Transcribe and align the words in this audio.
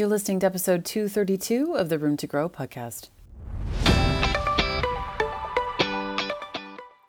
You're 0.00 0.08
listening 0.08 0.40
to 0.40 0.46
episode 0.46 0.86
232 0.86 1.74
of 1.74 1.90
the 1.90 1.98
Room 1.98 2.16
to 2.16 2.26
Grow 2.26 2.48
podcast. 2.48 3.10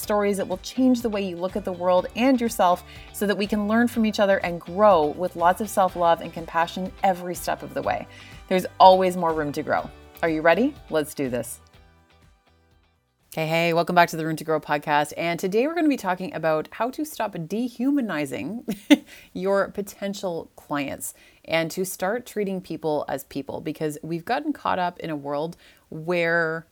stories 0.00 0.38
that 0.38 0.48
will 0.48 0.58
change 0.58 1.02
the 1.02 1.08
way 1.08 1.22
you 1.22 1.36
look 1.36 1.56
at 1.56 1.64
the 1.64 1.72
world 1.72 2.06
and 2.16 2.40
yourself 2.40 2.82
so 3.12 3.26
that 3.26 3.36
we 3.36 3.46
can 3.46 3.68
learn 3.68 3.86
from 3.86 4.06
each 4.06 4.18
other 4.18 4.38
and 4.38 4.60
grow 4.60 5.06
with 5.06 5.36
lots 5.36 5.60
of 5.60 5.68
self 5.68 5.96
love 5.96 6.20
and 6.20 6.32
compassion 6.32 6.90
every 7.04 7.34
step 7.34 7.62
of 7.62 7.74
the 7.74 7.82
way. 7.82 8.06
There's 8.48 8.66
always 8.78 9.16
more 9.16 9.32
room 9.32 9.52
to 9.52 9.62
grow. 9.62 9.88
Are 10.22 10.28
you 10.28 10.42
ready? 10.42 10.74
Let's 10.90 11.14
do 11.14 11.28
this. 11.28 11.60
Hey, 13.32 13.46
hey, 13.46 13.72
welcome 13.72 13.94
back 13.94 14.08
to 14.08 14.16
the 14.16 14.26
Room 14.26 14.34
to 14.34 14.42
Grow 14.42 14.58
podcast. 14.58 15.12
And 15.16 15.38
today 15.38 15.68
we're 15.68 15.74
going 15.74 15.84
to 15.84 15.88
be 15.88 15.96
talking 15.96 16.34
about 16.34 16.68
how 16.72 16.90
to 16.90 17.04
stop 17.04 17.36
dehumanizing 17.46 18.66
your 19.32 19.68
potential 19.68 20.50
clients 20.56 21.14
and 21.44 21.70
to 21.70 21.84
start 21.84 22.26
treating 22.26 22.60
people 22.60 23.04
as 23.06 23.22
people 23.22 23.60
because 23.60 23.98
we've 24.02 24.24
gotten 24.24 24.52
caught 24.52 24.80
up 24.80 24.98
in 24.98 25.10
a 25.10 25.16
world 25.16 25.56
where 25.90 26.66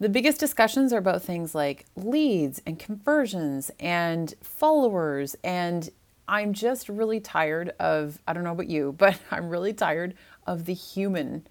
the 0.00 0.08
biggest 0.08 0.40
discussions 0.40 0.92
are 0.92 0.98
about 0.98 1.22
things 1.22 1.54
like 1.54 1.86
leads 1.96 2.60
and 2.66 2.78
conversions 2.78 3.70
and 3.80 4.34
followers. 4.40 5.36
And 5.42 5.88
I'm 6.28 6.52
just 6.52 6.88
really 6.88 7.20
tired 7.20 7.70
of, 7.80 8.20
I 8.26 8.32
don't 8.32 8.44
know 8.44 8.52
about 8.52 8.68
you, 8.68 8.92
but 8.98 9.18
I'm 9.30 9.48
really 9.48 9.72
tired 9.72 10.14
of 10.46 10.64
the 10.64 10.74
human 10.74 11.46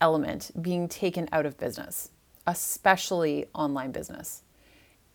element 0.00 0.50
being 0.60 0.88
taken 0.88 1.28
out 1.32 1.46
of 1.46 1.56
business 1.56 2.10
especially 2.46 3.46
online 3.54 3.92
business. 3.92 4.42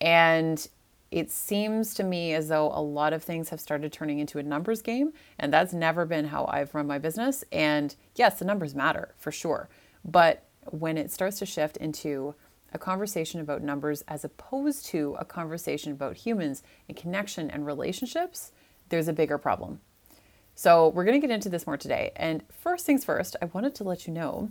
And 0.00 0.66
it 1.10 1.30
seems 1.30 1.94
to 1.94 2.04
me 2.04 2.34
as 2.34 2.48
though 2.48 2.70
a 2.72 2.80
lot 2.80 3.12
of 3.12 3.22
things 3.22 3.48
have 3.48 3.60
started 3.60 3.92
turning 3.92 4.20
into 4.20 4.38
a 4.38 4.42
numbers 4.42 4.80
game, 4.80 5.12
and 5.38 5.52
that's 5.52 5.72
never 5.72 6.06
been 6.06 6.26
how 6.26 6.46
I've 6.46 6.74
run 6.74 6.86
my 6.86 6.98
business. 6.98 7.44
And 7.50 7.94
yes, 8.14 8.38
the 8.38 8.44
numbers 8.44 8.74
matter 8.74 9.14
for 9.18 9.32
sure. 9.32 9.68
But 10.04 10.44
when 10.66 10.96
it 10.96 11.10
starts 11.10 11.38
to 11.38 11.46
shift 11.46 11.76
into 11.76 12.34
a 12.72 12.78
conversation 12.78 13.40
about 13.40 13.62
numbers 13.62 14.02
as 14.06 14.24
opposed 14.24 14.86
to 14.86 15.16
a 15.18 15.24
conversation 15.24 15.92
about 15.92 16.16
humans 16.16 16.62
and 16.88 16.96
connection 16.96 17.50
and 17.50 17.66
relationships, 17.66 18.52
there's 18.88 19.08
a 19.08 19.12
bigger 19.12 19.38
problem. 19.38 19.80
So, 20.54 20.88
we're 20.88 21.04
going 21.04 21.20
to 21.20 21.26
get 21.26 21.34
into 21.34 21.48
this 21.48 21.66
more 21.66 21.76
today. 21.76 22.12
And 22.16 22.42
first 22.52 22.84
things 22.84 23.04
first, 23.04 23.34
I 23.40 23.46
wanted 23.46 23.74
to 23.76 23.84
let 23.84 24.06
you 24.06 24.12
know 24.12 24.50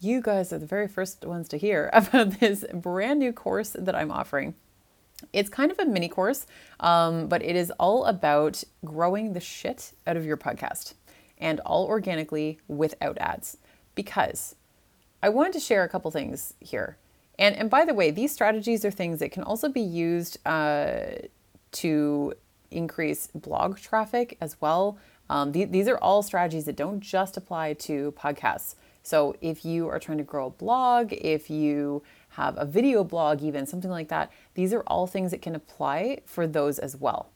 you 0.00 0.20
guys 0.20 0.52
are 0.52 0.58
the 0.58 0.66
very 0.66 0.88
first 0.88 1.24
ones 1.24 1.48
to 1.48 1.56
hear 1.56 1.90
about 1.92 2.40
this 2.40 2.64
brand 2.72 3.20
new 3.20 3.32
course 3.32 3.76
that 3.78 3.94
I'm 3.94 4.10
offering. 4.10 4.54
It's 5.32 5.48
kind 5.48 5.70
of 5.70 5.78
a 5.78 5.84
mini 5.84 6.08
course, 6.08 6.46
um, 6.80 7.28
but 7.28 7.42
it 7.42 7.54
is 7.54 7.70
all 7.78 8.06
about 8.06 8.64
growing 8.84 9.34
the 9.34 9.40
shit 9.40 9.92
out 10.06 10.16
of 10.16 10.24
your 10.24 10.36
podcast 10.36 10.94
and 11.38 11.60
all 11.60 11.86
organically 11.86 12.58
without 12.66 13.18
ads. 13.18 13.58
Because 13.94 14.56
I 15.22 15.28
wanted 15.28 15.52
to 15.54 15.60
share 15.60 15.84
a 15.84 15.88
couple 15.88 16.10
things 16.10 16.54
here. 16.60 16.96
And, 17.38 17.56
and 17.56 17.70
by 17.70 17.84
the 17.84 17.94
way, 17.94 18.10
these 18.10 18.32
strategies 18.32 18.84
are 18.84 18.90
things 18.90 19.20
that 19.20 19.32
can 19.32 19.42
also 19.42 19.68
be 19.68 19.80
used 19.80 20.38
uh, 20.46 21.02
to 21.72 22.34
increase 22.70 23.28
blog 23.28 23.78
traffic 23.78 24.36
as 24.40 24.60
well. 24.60 24.98
Um, 25.30 25.52
th- 25.52 25.70
these 25.70 25.88
are 25.88 25.98
all 25.98 26.22
strategies 26.22 26.64
that 26.66 26.76
don't 26.76 27.00
just 27.00 27.36
apply 27.36 27.74
to 27.74 28.12
podcasts. 28.12 28.74
So 29.02 29.36
if 29.40 29.64
you 29.64 29.88
are 29.88 29.98
trying 29.98 30.18
to 30.18 30.24
grow 30.24 30.46
a 30.46 30.50
blog, 30.50 31.12
if 31.12 31.50
you 31.50 32.02
have 32.30 32.56
a 32.56 32.64
video 32.64 33.04
blog, 33.04 33.42
even 33.42 33.66
something 33.66 33.90
like 33.90 34.08
that, 34.08 34.30
these 34.54 34.72
are 34.72 34.82
all 34.86 35.06
things 35.06 35.30
that 35.30 35.42
can 35.42 35.54
apply 35.54 36.20
for 36.24 36.46
those 36.46 36.78
as 36.78 36.96
well. 36.96 37.30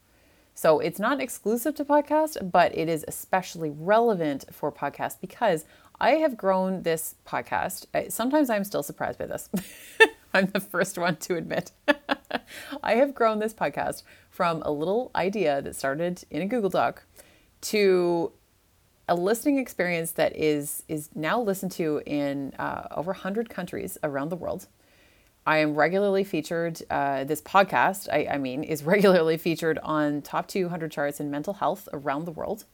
So 0.55 0.79
it's 0.79 0.99
not 0.99 1.21
exclusive 1.21 1.75
to 1.75 1.85
podcast, 1.85 2.51
but 2.51 2.77
it 2.77 2.89
is 2.89 3.05
especially 3.07 3.69
relevant 3.69 4.47
for 4.51 4.73
podcast 4.73 5.21
because 5.21 5.67
I 6.01 6.13
have 6.17 6.37
grown 6.37 6.83
this 6.83 7.15
podcast. 7.27 7.87
Sometimes 8.13 8.51
I'm 8.51 8.65
still 8.65 8.83
surprised 8.83 9.19
by 9.19 9.27
this. 9.27 9.49
I'm 10.35 10.47
the 10.47 10.61
first 10.61 10.99
one 10.99 11.17
to 11.17 11.37
admit. 11.37 11.73
I 12.83 12.97
have 12.97 13.15
grown 13.15 13.39
this 13.39 13.55
podcast 13.55 14.03
from 14.29 14.63
a 14.63 14.71
little 14.71 15.11
idea 15.15 15.63
that 15.63 15.75
started 15.75 16.25
in 16.31 16.43
a 16.43 16.47
Google 16.47 16.69
Doc 16.69 17.05
to 17.63 18.33
a 19.09 19.15
listening 19.15 19.59
experience 19.59 20.13
that 20.13 20.37
is 20.37 20.83
is 20.89 21.09
now 21.15 21.41
listened 21.41 21.73
to 21.73 22.03
in 22.05 22.53
uh, 22.59 22.89
over 22.91 23.13
100 23.13 23.49
countries 23.49 23.97
around 24.03 24.29
the 24.29 24.37
world. 24.37 24.67
I 25.47 25.59
am 25.59 25.75
regularly 25.75 26.25
featured. 26.25 26.83
Uh, 26.91 27.23
this 27.25 27.41
podcast, 27.41 28.09
I, 28.13 28.27
I, 28.33 28.39
mean, 28.39 28.65
is 28.65 28.83
regularly 28.95 29.37
featured 29.37 29.79
on 29.79 30.21
top 30.23 30.49
200 30.49 30.91
charts 30.91 31.21
in 31.21 31.31
mental 31.31 31.55
health 31.55 31.89
around 31.93 32.25
the 32.25 32.33
world. 32.33 32.65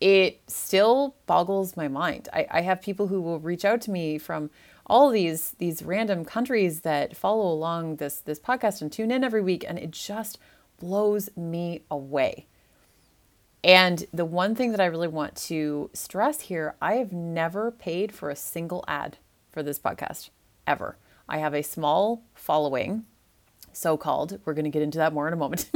It 0.00 0.40
still 0.46 1.16
boggles 1.26 1.76
my 1.76 1.88
mind. 1.88 2.28
I, 2.32 2.46
I 2.50 2.60
have 2.62 2.80
people 2.80 3.08
who 3.08 3.20
will 3.20 3.40
reach 3.40 3.64
out 3.64 3.80
to 3.82 3.90
me 3.90 4.18
from 4.18 4.50
all 4.86 5.10
these 5.10 5.52
these 5.58 5.82
random 5.82 6.24
countries 6.24 6.80
that 6.80 7.16
follow 7.16 7.52
along 7.52 7.96
this 7.96 8.20
this 8.20 8.40
podcast 8.40 8.80
and 8.80 8.90
tune 8.92 9.10
in 9.10 9.24
every 9.24 9.42
week, 9.42 9.64
and 9.66 9.78
it 9.78 9.90
just 9.90 10.38
blows 10.78 11.28
me 11.36 11.82
away. 11.90 12.46
And 13.64 14.06
the 14.12 14.24
one 14.24 14.54
thing 14.54 14.70
that 14.70 14.80
I 14.80 14.86
really 14.86 15.08
want 15.08 15.34
to 15.36 15.90
stress 15.92 16.42
here 16.42 16.76
I 16.80 16.94
have 16.94 17.12
never 17.12 17.70
paid 17.70 18.12
for 18.12 18.30
a 18.30 18.36
single 18.36 18.84
ad 18.86 19.18
for 19.50 19.62
this 19.62 19.78
podcast, 19.78 20.30
ever. 20.66 20.96
I 21.28 21.38
have 21.38 21.54
a 21.54 21.62
small 21.62 22.22
following, 22.34 23.04
so 23.72 23.96
called. 23.96 24.38
We're 24.44 24.54
going 24.54 24.64
to 24.64 24.70
get 24.70 24.82
into 24.82 24.98
that 24.98 25.12
more 25.12 25.26
in 25.26 25.34
a 25.34 25.36
moment, 25.36 25.70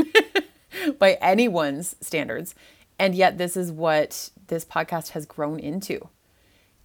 by 0.98 1.18
anyone's 1.20 1.96
standards. 2.00 2.54
And 2.98 3.14
yet, 3.14 3.38
this 3.38 3.56
is 3.56 3.72
what 3.72 4.30
this 4.46 4.64
podcast 4.64 5.10
has 5.10 5.26
grown 5.26 5.58
into. 5.58 6.08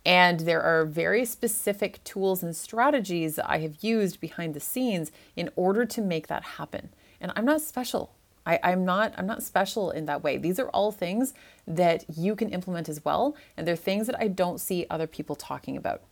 And 0.05 0.39
there 0.41 0.61
are 0.61 0.85
very 0.85 1.25
specific 1.25 2.01
tools 2.05 2.41
and 2.41 2.55
strategies 2.55 3.35
that 3.35 3.49
I 3.49 3.59
have 3.59 3.83
used 3.83 4.21
behind 4.21 4.53
the 4.53 4.61
scenes 4.61 5.11
in 5.35 5.49
order 5.57 5.85
to 5.85 6.01
make 6.01 6.27
that 6.27 6.43
happen. 6.43 6.89
And 7.19 7.33
I'm 7.35 7.43
not 7.43 7.61
special. 7.61 8.13
I, 8.45 8.57
I'm 8.63 8.85
not 8.85 9.13
I'm 9.17 9.27
not 9.27 9.43
special 9.43 9.91
in 9.91 10.05
that 10.05 10.23
way. 10.23 10.37
These 10.37 10.59
are 10.59 10.69
all 10.69 10.93
things 10.93 11.33
that 11.67 12.05
you 12.17 12.37
can 12.37 12.49
implement 12.49 12.87
as 12.87 13.03
well. 13.03 13.35
And 13.57 13.67
they're 13.67 13.75
things 13.75 14.07
that 14.07 14.17
I 14.17 14.29
don't 14.29 14.61
see 14.61 14.85
other 14.89 15.07
people 15.07 15.35
talking 15.35 15.75
about. 15.75 16.03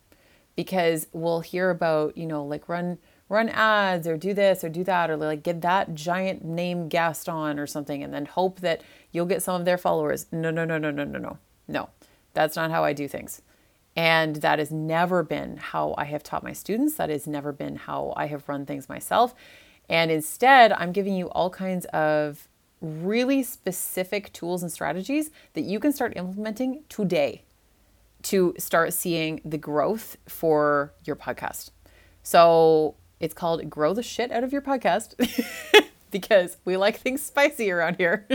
Because 0.57 1.07
we'll 1.13 1.39
hear 1.39 1.69
about, 1.69 2.17
you 2.17 2.25
know, 2.25 2.43
like 2.43 2.67
run 2.67 2.97
run 3.27 3.49
ads 3.49 4.07
or 4.07 4.17
do 4.17 4.33
this 4.33 4.63
or 4.63 4.69
do 4.69 4.83
that 4.83 5.09
or 5.09 5.17
like 5.17 5.43
get 5.43 5.61
that 5.61 5.93
giant 5.95 6.43
name 6.43 6.87
guest 6.87 7.27
on 7.27 7.59
or 7.59 7.65
something 7.65 8.03
and 8.03 8.13
then 8.13 8.25
hope 8.25 8.59
that 8.59 8.81
you'll 9.11 9.25
get 9.25 9.41
some 9.41 9.59
of 9.59 9.65
their 9.65 9.77
followers. 9.77 10.27
No, 10.31 10.51
no, 10.51 10.65
no, 10.65 10.77
no, 10.77 10.91
no, 10.91 11.03
no, 11.03 11.19
no. 11.19 11.37
No. 11.67 11.89
That's 12.33 12.55
not 12.55 12.69
how 12.69 12.83
I 12.83 12.93
do 12.93 13.07
things. 13.07 13.41
And 13.95 14.37
that 14.37 14.59
has 14.59 14.71
never 14.71 15.23
been 15.23 15.57
how 15.57 15.95
I 15.97 16.03
have 16.05 16.21
taught 16.21 16.43
my 16.43 16.53
students. 16.53 16.95
That 16.95 17.09
has 17.09 17.25
never 17.25 17.51
been 17.51 17.77
how 17.77 18.13
I 18.15 18.27
have 18.27 18.47
run 18.47 18.65
things 18.65 18.89
myself. 18.89 19.33
And 19.89 20.11
instead, 20.11 20.73
I'm 20.73 20.91
giving 20.91 21.15
you 21.15 21.29
all 21.29 21.49
kinds 21.49 21.85
of 21.87 22.47
really 22.81 23.41
specific 23.41 24.33
tools 24.33 24.61
and 24.61 24.71
strategies 24.71 25.31
that 25.53 25.61
you 25.61 25.79
can 25.79 25.93
start 25.93 26.13
implementing 26.17 26.83
today 26.89 27.43
to 28.23 28.53
start 28.57 28.93
seeing 28.93 29.39
the 29.45 29.57
growth 29.57 30.17
for 30.27 30.93
your 31.05 31.15
podcast. 31.15 31.69
So 32.21 32.95
it's 33.19 33.33
called 33.33 33.69
Grow 33.69 33.93
the 33.93 34.03
Shit 34.03 34.31
Out 34.31 34.43
of 34.43 34.51
Your 34.51 34.61
Podcast. 34.61 35.15
because 36.11 36.55
we 36.63 36.77
like 36.77 36.97
things 36.97 37.21
spicy 37.21 37.69
around 37.69 37.97
here. 37.97 38.25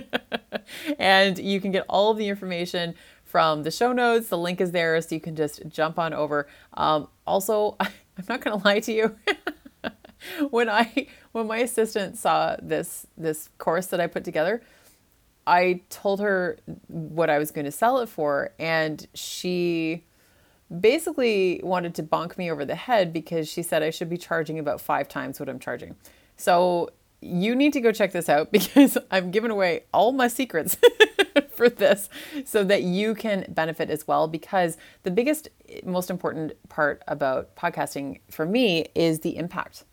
and 0.98 1.38
you 1.38 1.60
can 1.60 1.72
get 1.72 1.84
all 1.88 2.10
of 2.10 2.18
the 2.18 2.28
information 2.28 2.94
from 3.24 3.62
the 3.62 3.70
show 3.70 3.92
notes. 3.92 4.28
The 4.28 4.36
link 4.36 4.60
is 4.60 4.72
there, 4.72 5.00
so 5.00 5.14
you 5.14 5.20
can 5.20 5.36
just 5.36 5.66
jump 5.68 5.98
on 5.98 6.12
over. 6.12 6.46
Um, 6.74 7.08
also, 7.26 7.76
I'm 7.80 7.90
not 8.28 8.42
going 8.42 8.58
to 8.58 8.64
lie 8.66 8.80
to 8.80 8.92
you. 8.92 9.16
when 10.50 10.68
I 10.68 11.06
when 11.32 11.46
my 11.46 11.58
assistant 11.58 12.18
saw 12.18 12.56
this 12.60 13.06
this 13.16 13.48
course 13.56 13.86
that 13.86 14.00
I 14.00 14.06
put 14.08 14.24
together, 14.24 14.62
I 15.46 15.80
told 15.88 16.20
her 16.20 16.58
what 16.88 17.30
I 17.30 17.38
was 17.38 17.50
going 17.50 17.64
to 17.64 17.72
sell 17.72 17.98
it 18.00 18.08
for 18.08 18.52
and 18.58 19.06
she 19.14 20.04
basically 20.78 21.60
wanted 21.64 21.94
to 21.96 22.02
bonk 22.02 22.38
me 22.38 22.50
over 22.50 22.64
the 22.64 22.76
head 22.76 23.12
because 23.12 23.48
she 23.48 23.62
said 23.62 23.82
I 23.82 23.90
should 23.90 24.08
be 24.08 24.18
charging 24.18 24.58
about 24.58 24.80
5 24.80 25.08
times 25.08 25.40
what 25.40 25.48
I'm 25.48 25.58
charging. 25.58 25.96
So 26.36 26.90
you 27.20 27.54
need 27.54 27.72
to 27.74 27.80
go 27.80 27.92
check 27.92 28.12
this 28.12 28.28
out 28.28 28.50
because 28.52 28.96
I'm 29.10 29.30
giving 29.30 29.50
away 29.50 29.84
all 29.92 30.12
my 30.12 30.28
secrets 30.28 30.76
for 31.54 31.68
this 31.68 32.08
so 32.44 32.64
that 32.64 32.82
you 32.82 33.14
can 33.14 33.46
benefit 33.48 33.90
as 33.90 34.06
well. 34.06 34.28
Because 34.28 34.76
the 35.02 35.10
biggest, 35.10 35.48
most 35.84 36.10
important 36.10 36.52
part 36.68 37.02
about 37.08 37.54
podcasting 37.56 38.20
for 38.30 38.46
me 38.46 38.86
is 38.94 39.20
the 39.20 39.36
impact. 39.36 39.84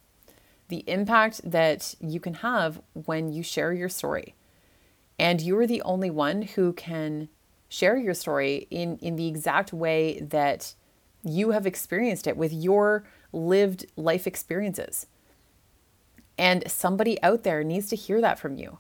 The 0.70 0.84
impact 0.88 1.42
that 1.50 1.96
you 2.00 2.20
can 2.20 2.36
have 2.36 2.82
when 2.94 3.32
you 3.32 3.42
share 3.44 3.74
your 3.74 3.90
story. 3.90 4.36
And 5.20 5.42
you're 5.42 5.66
the 5.66 5.82
only 5.82 6.10
one 6.10 6.44
who 6.44 6.74
can 6.74 7.30
share 7.70 7.98
your 7.98 8.14
story 8.14 8.68
in, 8.70 8.98
in 8.98 9.16
the 9.16 9.28
exact 9.28 9.74
way 9.74 10.20
that 10.20 10.74
you 11.24 11.52
have 11.52 11.66
experienced 11.66 12.28
it 12.28 12.38
with 12.38 12.54
your 12.54 13.06
lived 13.34 13.86
life 13.96 14.28
experiences. 14.28 15.08
And 16.38 16.70
somebody 16.70 17.22
out 17.24 17.44
there 17.44 17.64
needs 17.64 17.90
to 17.90 17.96
hear 17.96 18.22
that 18.22 18.40
from 18.40 18.58
you. 18.58 18.78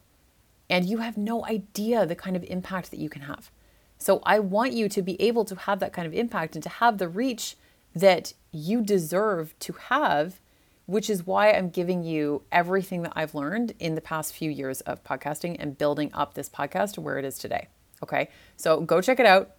And 0.70 0.86
you 0.86 1.00
have 1.00 1.18
no 1.18 1.46
idea 1.46 2.06
the 2.06 2.16
kind 2.16 2.36
of 2.36 2.44
impact 2.44 2.92
that 2.92 3.00
you 3.00 3.10
can 3.10 3.24
have. 3.24 3.52
So 3.98 4.22
I 4.26 4.40
want 4.40 4.74
you 4.74 4.90
to 4.90 5.02
be 5.02 5.20
able 5.22 5.44
to 5.46 5.56
have 5.56 5.80
that 5.80 5.94
kind 5.94 6.06
of 6.06 6.14
impact 6.14 6.56
and 6.56 6.64
to 6.64 6.70
have 6.70 6.98
the 6.98 7.10
reach 7.10 7.56
that 7.96 8.34
you 8.52 8.82
deserve 8.82 9.58
to 9.60 9.74
have, 9.74 10.40
which 10.86 11.10
is 11.10 11.26
why 11.26 11.52
I'm 11.52 11.70
giving 11.70 12.04
you 12.04 12.44
everything 12.52 13.02
that 13.04 13.14
I've 13.16 13.34
learned 13.34 13.74
in 13.80 13.96
the 13.96 14.02
past 14.02 14.34
few 14.34 14.52
years 14.52 14.82
of 14.82 15.04
podcasting 15.04 15.56
and 15.60 15.78
building 15.78 16.12
up 16.14 16.36
this 16.36 16.50
podcast 16.50 16.94
to 16.94 17.02
where 17.02 17.18
it 17.18 17.26
is 17.26 17.40
today. 17.40 17.70
Okay. 18.04 18.30
So 18.56 18.82
go 18.82 19.02
check 19.02 19.20
it 19.20 19.26
out. 19.26 19.52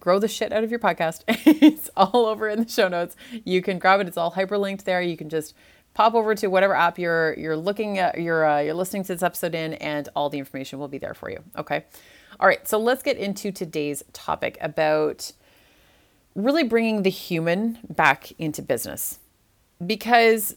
Grow 0.00 0.18
the 0.18 0.28
shit 0.28 0.52
out 0.52 0.64
of 0.64 0.70
your 0.70 0.80
podcast. 0.80 1.22
it's 1.28 1.88
all 1.96 2.26
over 2.26 2.48
in 2.48 2.62
the 2.62 2.68
show 2.68 2.88
notes. 2.88 3.16
You 3.44 3.62
can 3.62 3.78
grab 3.78 4.00
it. 4.00 4.08
It's 4.08 4.16
all 4.16 4.32
hyperlinked 4.32 4.84
there. 4.84 5.00
You 5.00 5.16
can 5.16 5.28
just 5.28 5.54
pop 5.94 6.14
over 6.14 6.34
to 6.34 6.46
whatever 6.48 6.74
app 6.74 6.98
you're 6.98 7.34
you're 7.38 7.56
looking 7.56 7.98
at 7.98 8.20
you're 8.20 8.44
uh, 8.44 8.60
you're 8.60 8.74
listening 8.74 9.02
to 9.04 9.12
this 9.12 9.22
episode 9.22 9.54
in 9.54 9.74
and 9.74 10.08
all 10.16 10.30
the 10.30 10.38
information 10.38 10.78
will 10.78 10.88
be 10.88 10.98
there 10.98 11.14
for 11.14 11.30
you 11.30 11.38
okay 11.56 11.84
all 12.40 12.48
right 12.48 12.66
so 12.66 12.78
let's 12.78 13.02
get 13.02 13.16
into 13.16 13.52
today's 13.52 14.02
topic 14.12 14.56
about 14.60 15.32
really 16.34 16.64
bringing 16.64 17.02
the 17.02 17.10
human 17.10 17.78
back 17.90 18.32
into 18.38 18.62
business 18.62 19.18
because 19.84 20.56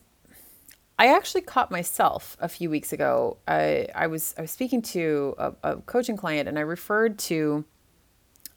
I 0.97 1.07
actually 1.07 1.41
caught 1.41 1.71
myself 1.71 2.37
a 2.39 2.47
few 2.47 2.69
weeks 2.69 2.93
ago. 2.93 3.37
I, 3.47 3.87
I 3.93 4.07
was 4.07 4.33
I 4.37 4.41
was 4.41 4.51
speaking 4.51 4.81
to 4.83 5.35
a, 5.37 5.53
a 5.63 5.75
coaching 5.77 6.15
client 6.15 6.47
and 6.47 6.57
I 6.57 6.61
referred 6.61 7.19
to 7.19 7.65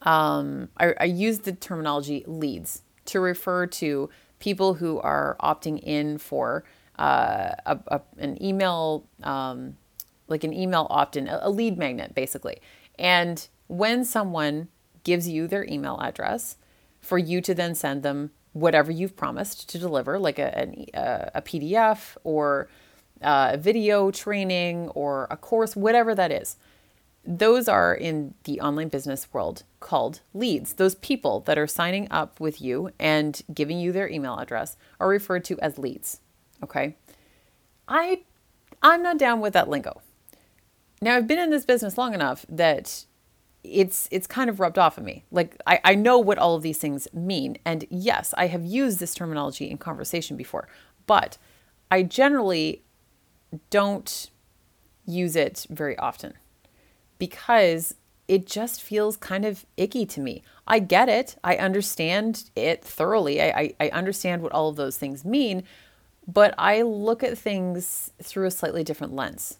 um, 0.02 0.68
I, 0.76 0.94
I 1.00 1.04
used 1.04 1.44
the 1.44 1.52
terminology 1.52 2.24
leads 2.26 2.82
to 3.06 3.20
refer 3.20 3.66
to 3.66 4.08
people 4.38 4.74
who 4.74 5.00
are 5.00 5.36
opting 5.40 5.80
in 5.82 6.18
for 6.18 6.64
uh, 6.98 7.50
a, 7.66 7.78
a, 7.88 8.00
an 8.18 8.40
email, 8.42 9.04
um, 9.22 9.76
like 10.28 10.44
an 10.44 10.52
email 10.52 10.86
opt 10.90 11.16
in, 11.16 11.26
a, 11.26 11.40
a 11.42 11.50
lead 11.50 11.76
magnet 11.78 12.14
basically. 12.14 12.60
And 12.98 13.46
when 13.66 14.04
someone 14.04 14.68
gives 15.02 15.28
you 15.28 15.48
their 15.48 15.64
email 15.64 15.98
address, 16.00 16.56
for 17.00 17.18
you 17.18 17.40
to 17.40 17.54
then 17.54 17.74
send 17.74 18.02
them 18.02 18.30
whatever 18.52 18.90
you've 18.90 19.16
promised 19.16 19.68
to 19.70 19.78
deliver, 19.78 20.18
like 20.18 20.38
a, 20.38 20.86
a, 20.94 21.30
a 21.36 21.42
PDF 21.42 22.16
or 22.24 22.68
uh, 23.22 23.50
a 23.54 23.56
video 23.56 24.10
training 24.10 24.88
or 24.90 25.26
a 25.30 25.36
course, 25.36 25.76
whatever 25.76 26.14
that 26.14 26.32
is 26.32 26.56
those 27.28 27.68
are 27.68 27.94
in 27.94 28.32
the 28.44 28.58
online 28.58 28.88
business 28.88 29.28
world 29.34 29.62
called 29.80 30.20
leads. 30.32 30.72
Those 30.72 30.94
people 30.94 31.40
that 31.40 31.58
are 31.58 31.66
signing 31.66 32.08
up 32.10 32.40
with 32.40 32.62
you 32.62 32.90
and 32.98 33.40
giving 33.52 33.78
you 33.78 33.92
their 33.92 34.08
email 34.08 34.38
address 34.38 34.78
are 34.98 35.08
referred 35.08 35.44
to 35.44 35.60
as 35.60 35.78
leads. 35.78 36.20
Okay. 36.64 36.96
I 37.86 38.22
I'm 38.82 39.02
not 39.02 39.18
down 39.18 39.40
with 39.40 39.52
that 39.52 39.68
lingo. 39.68 40.00
Now 41.02 41.16
I've 41.16 41.26
been 41.26 41.38
in 41.38 41.50
this 41.50 41.66
business 41.66 41.98
long 41.98 42.14
enough 42.14 42.46
that 42.48 43.04
it's 43.64 44.08
it's 44.10 44.26
kind 44.26 44.48
of 44.48 44.60
rubbed 44.60 44.78
off 44.78 44.98
of 44.98 45.04
me. 45.04 45.24
Like 45.30 45.60
I, 45.66 45.80
I 45.84 45.94
know 45.94 46.18
what 46.18 46.38
all 46.38 46.54
of 46.54 46.62
these 46.62 46.78
things 46.78 47.08
mean. 47.12 47.58
And 47.64 47.86
yes, 47.90 48.34
I 48.36 48.46
have 48.46 48.64
used 48.64 48.98
this 48.98 49.14
terminology 49.14 49.70
in 49.70 49.78
conversation 49.78 50.36
before, 50.36 50.68
but 51.06 51.38
I 51.90 52.02
generally 52.02 52.82
don't 53.70 54.30
use 55.06 55.36
it 55.36 55.66
very 55.70 55.96
often 55.98 56.34
because 57.18 57.94
it 58.28 58.46
just 58.46 58.82
feels 58.82 59.16
kind 59.16 59.44
of 59.44 59.64
icky 59.76 60.04
to 60.04 60.20
me. 60.20 60.42
I 60.66 60.80
get 60.80 61.08
it. 61.08 61.36
I 61.42 61.56
understand 61.56 62.50
it 62.54 62.84
thoroughly. 62.84 63.40
I, 63.40 63.48
I, 63.48 63.74
I, 63.80 63.88
understand 63.88 64.42
what 64.42 64.52
all 64.52 64.68
of 64.68 64.76
those 64.76 64.98
things 64.98 65.24
mean, 65.24 65.64
but 66.26 66.54
I 66.58 66.82
look 66.82 67.24
at 67.24 67.38
things 67.38 68.12
through 68.22 68.46
a 68.46 68.50
slightly 68.50 68.84
different 68.84 69.14
lens. 69.14 69.58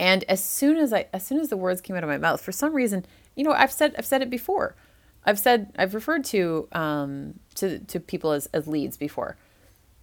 And 0.00 0.24
as 0.30 0.42
soon 0.42 0.78
as 0.78 0.94
I 0.94 1.06
as 1.12 1.26
soon 1.26 1.38
as 1.40 1.50
the 1.50 1.58
words 1.58 1.82
came 1.82 1.94
out 1.94 2.02
of 2.02 2.08
my 2.08 2.16
mouth, 2.16 2.40
for 2.40 2.52
some 2.52 2.74
reason, 2.74 3.04
you 3.36 3.44
know, 3.44 3.52
I've 3.52 3.70
said 3.70 3.94
I've 3.98 4.06
said 4.06 4.22
it 4.22 4.30
before. 4.30 4.74
I've 5.26 5.38
said 5.38 5.74
I've 5.76 5.94
referred 5.94 6.24
to 6.24 6.68
um, 6.72 7.34
to 7.56 7.80
to 7.80 8.00
people 8.00 8.32
as, 8.32 8.46
as 8.54 8.66
leads 8.66 8.96
before, 8.96 9.36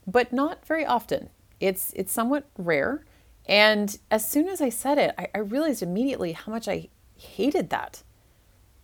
but 0.05 0.31
not 0.31 0.63
very 0.67 0.85
often. 0.85 1.29
It's 1.59 1.93
it's 1.95 2.13
somewhat 2.13 2.47
rare. 2.59 3.05
And 3.47 3.97
as 4.11 4.29
soon 4.29 4.47
as 4.47 4.61
I 4.61 4.69
said 4.69 4.99
it, 4.99 5.15
I, 5.17 5.29
I 5.33 5.39
realized 5.39 5.81
immediately 5.81 6.33
how 6.33 6.51
much 6.51 6.67
I 6.67 6.89
hated 7.15 7.71
that. 7.71 8.03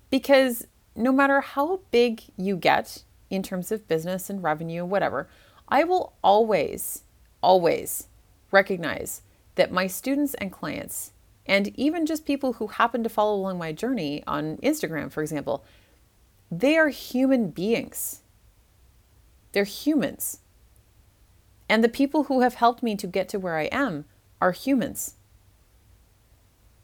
Because 0.10 0.66
no 0.96 1.12
matter 1.12 1.42
how 1.42 1.82
big 1.92 2.24
you 2.38 2.56
get 2.56 3.04
in 3.30 3.44
terms 3.44 3.72
of 3.72 3.88
business 3.88 4.32
and 4.32 4.42
revenue, 4.42 4.84
whatever, 4.84 5.28
I 5.68 5.84
will 5.84 6.14
always, 6.24 7.04
always 7.42 8.08
recognize 8.52 9.22
that 9.56 9.72
my 9.72 9.88
students 9.88 10.34
and 10.36 10.52
clients, 10.52 11.12
and 11.46 11.78
even 11.78 12.06
just 12.06 12.26
people 12.26 12.54
who 12.54 12.68
happen 12.68 13.04
to 13.04 13.10
follow 13.10 13.36
along 13.36 13.58
my 13.58 13.72
journey 13.72 14.24
on 14.26 14.58
Instagram, 14.58 15.12
for 15.12 15.22
example, 15.22 15.64
they 16.52 16.78
are 16.78 16.90
human 16.90 17.50
beings. 17.50 18.22
They're 19.52 19.64
humans. 19.64 20.40
And 21.70 21.84
the 21.84 21.90
people 21.90 22.26
who 22.26 22.42
have 22.42 22.56
helped 22.56 22.84
me 22.84 22.96
to 22.96 23.08
get 23.08 23.30
to 23.30 23.40
where 23.40 23.58
I 23.58 23.64
am 23.66 24.06
are 24.42 24.52
humans. 24.52 25.16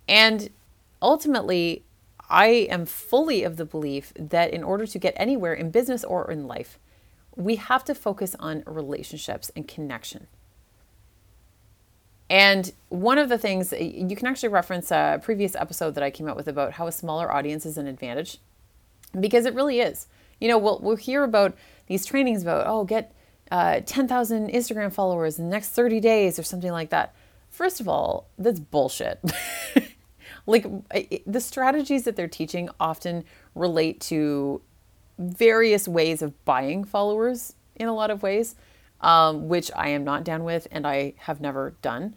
And 0.08 0.50
ultimately, 1.02 1.84
I 2.30 2.68
am 2.70 2.86
fully 2.86 3.44
of 3.44 3.58
the 3.58 3.66
belief 3.66 4.14
that 4.16 4.52
in 4.54 4.64
order 4.64 4.86
to 4.86 5.00
get 5.00 5.14
anywhere 5.18 5.54
in 5.54 5.72
business 5.72 6.04
or 6.04 6.30
in 6.32 6.48
life, 6.48 6.80
we 7.36 7.56
have 7.56 7.84
to 7.86 7.96
focus 7.96 8.36
on 8.40 8.64
relationships 8.66 9.52
and 9.56 9.68
connection. 9.68 10.28
And 12.30 12.72
one 12.90 13.18
of 13.18 13.30
the 13.30 13.38
things 13.38 13.74
you 13.74 14.16
can 14.16 14.28
actually 14.28 14.50
reference 14.50 14.92
a 14.92 15.20
previous 15.24 15.56
episode 15.56 15.96
that 15.96 16.04
I 16.04 16.12
came 16.12 16.28
out 16.28 16.36
with 16.36 16.48
about 16.48 16.74
how 16.74 16.86
a 16.88 16.92
smaller 16.92 17.32
audience 17.32 17.66
is 17.66 17.78
an 17.78 17.88
advantage 17.88 18.38
because 19.20 19.46
it 19.46 19.56
really 19.56 19.80
is. 19.80 20.08
You 20.40 20.48
know, 20.48 20.58
we'll, 20.58 20.80
we'll 20.80 20.96
hear 20.96 21.24
about 21.24 21.56
these 21.88 22.06
trainings 22.06 22.44
about, 22.44 22.66
oh, 22.68 22.84
get 22.84 23.14
uh, 23.52 23.82
10,000 23.86 24.50
Instagram 24.50 24.94
followers 24.94 25.40
in 25.40 25.46
the 25.46 25.52
next 25.52 25.70
30 25.70 26.00
days 26.00 26.38
or 26.38 26.44
something 26.44 26.72
like 26.72 26.92
that. 26.92 27.16
First 27.50 27.80
of 27.80 27.88
all, 27.88 28.28
that's 28.38 28.60
bullshit. 28.60 29.20
like 30.46 30.66
the 31.26 31.42
strategies 31.42 32.04
that 32.04 32.16
they're 32.16 32.28
teaching 32.28 32.70
often 32.80 33.24
relate 33.56 34.00
to 34.02 34.62
various 35.18 35.88
ways 35.88 36.22
of 36.22 36.46
buying 36.46 36.84
followers 36.84 37.54
in 37.76 37.88
a 37.88 37.94
lot 37.94 38.12
of 38.12 38.22
ways, 38.22 38.56
um, 39.02 39.48
which 39.48 39.72
I 39.76 39.90
am 39.90 40.04
not 40.04 40.24
down 40.24 40.44
with 40.44 40.68
and 40.72 40.86
I 40.86 41.14
have 41.18 41.42
never 41.42 41.74
done. 41.82 42.16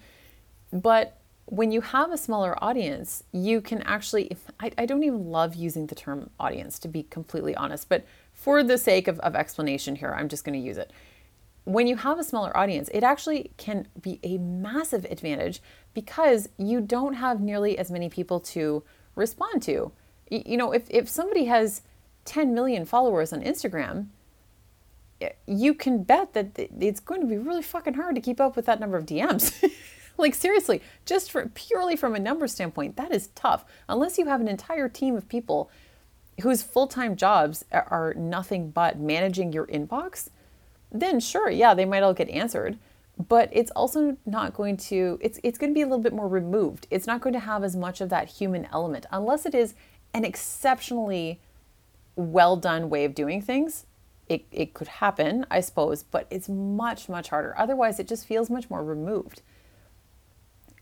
But 0.73 1.19
when 1.47 1.71
you 1.71 1.81
have 1.81 2.12
a 2.12 2.17
smaller 2.17 2.62
audience, 2.62 3.25
you 3.33 3.61
can 3.61 3.83
actually, 3.83 4.37
I, 4.59 4.73
I, 4.79 4.87
don't 4.87 5.02
even 5.02 5.31
love 5.31 5.55
using 5.55 5.87
the 5.87 5.95
term 5.95 6.31
audience 6.41 6.79
to 6.79 6.88
be 6.88 7.02
completely 7.02 7.55
honest, 7.55 7.88
but 7.88 8.07
for 8.33 8.62
the 8.62 8.79
sake 8.79 9.07
of, 9.07 9.19
of 9.21 9.35
explanation 9.35 9.97
here, 9.97 10.14
I'm 10.17 10.29
just 10.29 10.45
going 10.45 10.59
to 10.59 10.64
use 10.64 10.79
it 10.79 10.93
when 11.64 11.87
you 11.87 11.97
have 11.97 12.19
a 12.19 12.25
smaller 12.25 12.57
audience, 12.57 12.88
it 12.93 13.05
actually 13.05 13.52
can 13.57 13.87
be 14.00 14.19
a 14.23 14.38
massive 14.38 15.05
advantage 15.07 15.62
because 15.95 16.49
you 16.57 16.81
don't 16.81 17.14
have 17.14 17.41
nearly 17.41 17.79
as 17.79 17.91
many 17.91 18.09
people 18.09 18.41
to 18.41 18.83
respond 19.14 19.62
to. 19.62 19.93
You 20.31 20.57
know, 20.57 20.73
if, 20.73 20.91
if 20.91 21.09
somebody 21.09 21.45
has 21.45 21.83
10 22.25 22.55
million 22.55 22.85
followers 22.85 23.33
on 23.33 23.43
Instagram, 23.43 24.07
you 25.47 25.73
can 25.73 26.02
bet 26.02 26.33
that 26.35 26.59
it's 26.81 26.99
going 26.99 27.21
to 27.21 27.26
be 27.29 27.38
really 27.38 27.62
fucking 27.62 27.95
hard 27.95 28.17
to 28.17 28.21
keep 28.21 28.41
up 28.41 28.57
with 28.57 28.67
that 28.67 28.81
number 28.81 28.97
of 28.97 29.07
DMs. 29.07 29.52
like 30.16 30.35
seriously, 30.35 30.83
just 31.04 31.31
for 31.31 31.47
purely 31.54 31.97
from 31.97 32.14
a 32.14 32.21
number 32.21 32.47
standpoint, 32.47 32.97
that 32.97 33.12
is 33.12 33.28
tough. 33.35 33.64
Unless 33.88 34.19
you 34.19 34.26
have 34.26 34.40
an 34.40 34.49
entire 34.49 34.88
team 34.88 35.16
of 35.16 35.28
people 35.28 35.71
whose 36.42 36.62
full-time 36.62 37.16
jobs 37.16 37.64
are 37.73 38.14
nothing 38.14 38.71
but 38.71 38.99
managing 38.99 39.52
your 39.52 39.66
inbox, 39.66 40.31
then 40.90 41.21
sure, 41.21 41.50
yeah, 41.50 41.75
they 41.75 41.85
might 41.85 42.02
all 42.02 42.14
get 42.14 42.28
answered, 42.28 42.78
but 43.28 43.49
it's 43.52 43.71
also 43.73 44.16
not 44.25 44.54
going 44.54 44.76
to 44.76 45.19
it's 45.21 45.38
it's 45.42 45.59
going 45.59 45.71
to 45.71 45.75
be 45.75 45.83
a 45.83 45.87
little 45.87 46.02
bit 46.02 46.12
more 46.12 46.28
removed. 46.28 46.87
It's 46.90 47.07
not 47.07 47.21
going 47.21 47.35
to 47.35 47.40
have 47.40 47.64
as 47.64 47.76
much 47.76 48.00
of 48.00 48.09
that 48.09 48.28
human 48.28 48.66
element 48.73 49.07
unless 49.11 49.47
it 49.47 49.54
is 49.54 49.75
an 50.14 50.25
exceptionally 50.25 51.40
well 52.16 52.57
done 52.57 52.90
way 52.90 53.04
of 53.04 53.14
doing 53.14 53.40
things. 53.40 53.87
It, 54.28 54.45
it 54.50 54.73
could 54.73 54.88
happen, 54.88 55.47
I 55.50 55.61
suppose, 55.61 56.02
but 56.04 56.26
it's 56.31 56.49
much, 56.49 57.09
much 57.09 57.28
harder. 57.28 57.54
Otherwise, 57.59 57.99
it 57.99 58.09
just 58.09 58.26
feels 58.26 58.49
much 58.49 58.71
more 58.71 58.83
removed. 58.83 59.42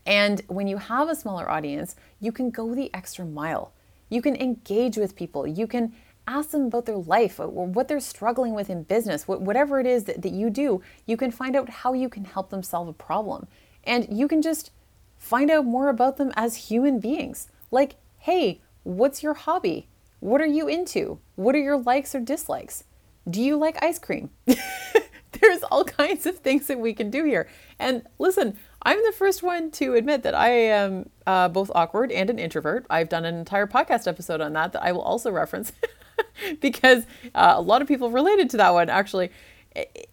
And 0.05 0.41
when 0.47 0.67
you 0.67 0.77
have 0.77 1.09
a 1.09 1.15
smaller 1.15 1.49
audience, 1.49 1.95
you 2.19 2.31
can 2.31 2.49
go 2.49 2.73
the 2.73 2.93
extra 2.93 3.25
mile. 3.25 3.73
You 4.09 4.21
can 4.21 4.35
engage 4.35 4.97
with 4.97 5.15
people. 5.15 5.47
You 5.47 5.67
can 5.67 5.93
ask 6.27 6.51
them 6.51 6.65
about 6.65 6.85
their 6.85 6.97
life 6.97 7.39
uh, 7.39 7.45
or 7.45 7.65
what 7.65 7.87
they're 7.87 7.99
struggling 7.99 8.53
with 8.53 8.69
in 8.69 8.83
business, 8.83 9.27
whatever 9.27 9.79
it 9.79 9.87
is 9.87 10.05
that, 10.05 10.21
that 10.21 10.31
you 10.31 10.49
do, 10.49 10.81
you 11.05 11.17
can 11.17 11.31
find 11.31 11.55
out 11.55 11.69
how 11.69 11.93
you 11.93 12.09
can 12.09 12.25
help 12.25 12.49
them 12.49 12.63
solve 12.63 12.87
a 12.87 12.93
problem. 12.93 13.47
And 13.83 14.07
you 14.17 14.27
can 14.27 14.41
just 14.41 14.71
find 15.17 15.49
out 15.49 15.65
more 15.65 15.89
about 15.89 16.17
them 16.17 16.31
as 16.35 16.69
human 16.69 16.99
beings. 16.99 17.49
Like, 17.71 17.95
hey, 18.19 18.61
what's 18.83 19.23
your 19.23 19.33
hobby? 19.33 19.87
What 20.19 20.41
are 20.41 20.47
you 20.47 20.67
into? 20.67 21.19
What 21.35 21.55
are 21.55 21.61
your 21.61 21.77
likes 21.77 22.13
or 22.13 22.19
dislikes? 22.19 22.83
Do 23.29 23.41
you 23.41 23.57
like 23.57 23.83
ice 23.83 23.99
cream? 23.99 24.29
There's 25.41 25.63
all 25.63 25.83
kinds 26.01 26.25
of 26.25 26.39
things 26.39 26.67
that 26.67 26.79
we 26.79 26.93
can 26.93 27.09
do 27.09 27.23
here. 27.23 27.47
And 27.79 28.03
listen, 28.19 28.57
I'm 28.83 29.03
the 29.03 29.11
first 29.11 29.43
one 29.43 29.69
to 29.71 29.93
admit 29.93 30.23
that 30.23 30.33
I 30.33 30.49
am 30.49 31.09
uh, 31.27 31.49
both 31.49 31.69
awkward 31.75 32.11
and 32.11 32.29
an 32.29 32.39
introvert. 32.39 32.85
I've 32.89 33.09
done 33.09 33.25
an 33.25 33.35
entire 33.35 33.67
podcast 33.67 34.07
episode 34.07 34.41
on 34.41 34.53
that 34.53 34.73
that 34.73 34.83
I 34.83 34.91
will 34.91 35.01
also 35.01 35.31
reference 35.31 35.71
because 36.61 37.05
uh, 37.35 37.53
a 37.55 37.61
lot 37.61 37.81
of 37.81 37.87
people 37.87 38.09
related 38.09 38.49
to 38.51 38.57
that 38.57 38.73
one 38.73 38.89
actually. 38.89 39.31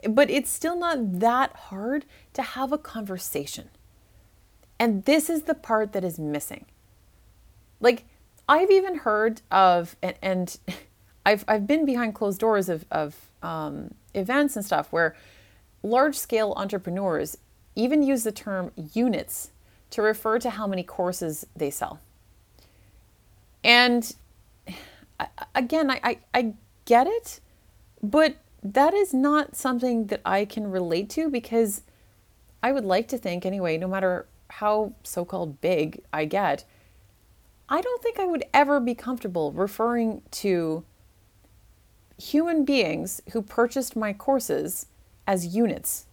But 0.09 0.31
it's 0.31 0.51
still 0.51 0.79
not 0.79 1.21
that 1.21 1.55
hard 1.57 2.05
to 2.35 2.43
have 2.43 2.73
a 2.73 2.79
conversation. 2.79 3.71
And 4.79 5.05
this 5.05 5.29
is 5.29 5.43
the 5.43 5.55
part 5.55 5.93
that 5.93 6.05
is 6.05 6.19
missing. 6.19 6.67
Like, 7.81 8.05
I've 8.49 8.71
even 8.71 8.99
heard 8.99 9.43
of, 9.51 9.97
and, 10.03 10.15
and 10.23 10.59
I've, 11.27 11.45
I've 11.49 11.67
been 11.67 11.85
behind 11.85 12.15
closed 12.15 12.39
doors 12.39 12.69
of, 12.69 12.85
of 12.91 13.17
um, 13.43 13.95
events 14.15 14.57
and 14.57 14.65
stuff 14.65 14.93
where 14.93 15.17
large 15.83 16.17
scale 16.17 16.55
entrepreneurs 16.57 17.37
even 17.79 18.03
use 18.03 18.25
the 18.25 18.33
term 18.33 18.73
units 18.93 19.51
to 19.91 20.03
refer 20.03 20.39
to 20.41 20.51
how 20.51 20.67
many 20.67 20.83
courses 20.83 21.47
they 21.57 21.71
sell. 21.71 22.01
And 23.63 24.15
again, 25.55 25.91
I, 25.91 26.01
I, 26.03 26.19
I 26.35 26.55
get 26.85 27.07
it, 27.07 27.41
but 28.03 28.37
that 28.63 28.95
is 28.95 29.15
not 29.15 29.55
something 29.55 30.09
that 30.09 30.21
I 30.25 30.45
can 30.45 30.71
relate 30.71 31.09
to 31.11 31.31
because 31.31 31.83
I 32.63 32.73
would 32.73 32.85
like 32.85 33.07
to 33.09 33.19
think, 33.19 33.47
anyway, 33.47 33.79
no 33.79 33.87
matter 33.87 34.27
how 34.51 34.93
so 35.05 35.25
called 35.25 35.61
big 35.61 36.03
I 36.13 36.25
get, 36.25 36.65
I 37.69 37.81
don't 37.81 38.03
think 38.03 38.19
I 38.19 38.27
would 38.27 38.45
ever 38.53 38.81
be 38.81 38.97
comfortable 38.97 39.53
referring 39.53 40.23
to 40.33 40.85
human 42.21 42.65
beings 42.65 43.23
who 43.33 43.41
purchased 43.41 43.95
my 43.95 44.13
courses 44.13 44.87
as 45.27 45.55
units. 45.55 46.07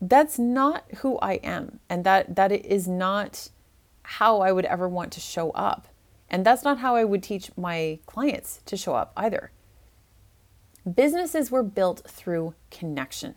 That's 0.00 0.38
not 0.38 0.84
who 0.98 1.18
I 1.18 1.34
am, 1.34 1.80
and 1.88 2.04
that, 2.04 2.36
that 2.36 2.52
is 2.52 2.86
not 2.86 3.50
how 4.02 4.40
I 4.40 4.52
would 4.52 4.64
ever 4.64 4.88
want 4.88 5.12
to 5.12 5.20
show 5.20 5.50
up. 5.50 5.88
And 6.30 6.44
that's 6.44 6.62
not 6.62 6.78
how 6.78 6.96
I 6.96 7.04
would 7.04 7.22
teach 7.22 7.50
my 7.56 7.98
clients 8.06 8.60
to 8.66 8.76
show 8.76 8.94
up 8.94 9.12
either. 9.16 9.50
Businesses 10.94 11.50
were 11.50 11.62
built 11.62 12.02
through 12.08 12.54
connection. 12.70 13.34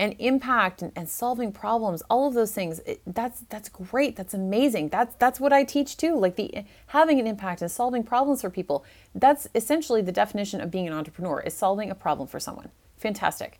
And 0.00 0.14
impact 0.20 0.80
and, 0.80 0.92
and, 0.94 1.08
solving 1.08 1.50
problems 1.50 2.02
all 2.08 2.28
of 2.28 2.34
those 2.34 2.52
things 2.52 2.78
it, 2.86 3.02
that's 3.04 3.40
that's 3.48 3.68
great 3.68 4.14
that's 4.14 4.32
amazing. 4.32 4.90
That's 4.90 5.16
that's 5.16 5.40
what 5.40 5.52
i 5.52 5.64
teach 5.64 5.96
too 5.96 6.16
like 6.16 6.36
the 6.36 6.64
having 6.86 7.18
an 7.18 7.26
impact 7.26 7.62
and 7.62 7.70
solving 7.70 8.04
problems 8.04 8.42
for 8.42 8.48
people. 8.48 8.84
That's 9.12 9.48
essentially 9.56 10.00
the 10.00 10.12
definition 10.12 10.60
of 10.60 10.70
being 10.70 10.86
an 10.86 10.92
entrepreneur 10.92 11.40
is 11.40 11.52
solving 11.52 11.90
a 11.90 11.96
problem 11.96 12.28
for 12.28 12.38
someone. 12.38 12.70
Fantastic 12.96 13.58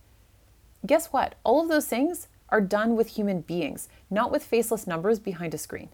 guess 0.87 1.09
what? 1.09 1.35
All 1.45 1.63
of 1.63 1.69
those 1.69 1.87
things 1.87 2.29
are 2.49 2.61
done 2.61 2.97
with 2.97 3.09
human 3.09 3.43
beings 3.43 3.89
not 4.11 4.31
with 4.31 4.45
faceless 4.45 4.87
numbers 4.87 5.19
behind 5.19 5.55
a 5.55 5.59
screen. 5.59 5.91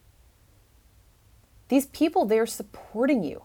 These 1.69 1.87
people 1.87 2.25
they're 2.25 2.47
supporting 2.47 3.25
you. 3.25 3.45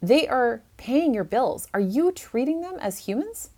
They 0.00 0.28
are 0.28 0.62
paying 0.76 1.14
your 1.14 1.24
bills. 1.24 1.68
Are 1.74 1.80
you 1.80 2.12
treating 2.12 2.60
them 2.60 2.76
as 2.80 3.00
humans? 3.00 3.50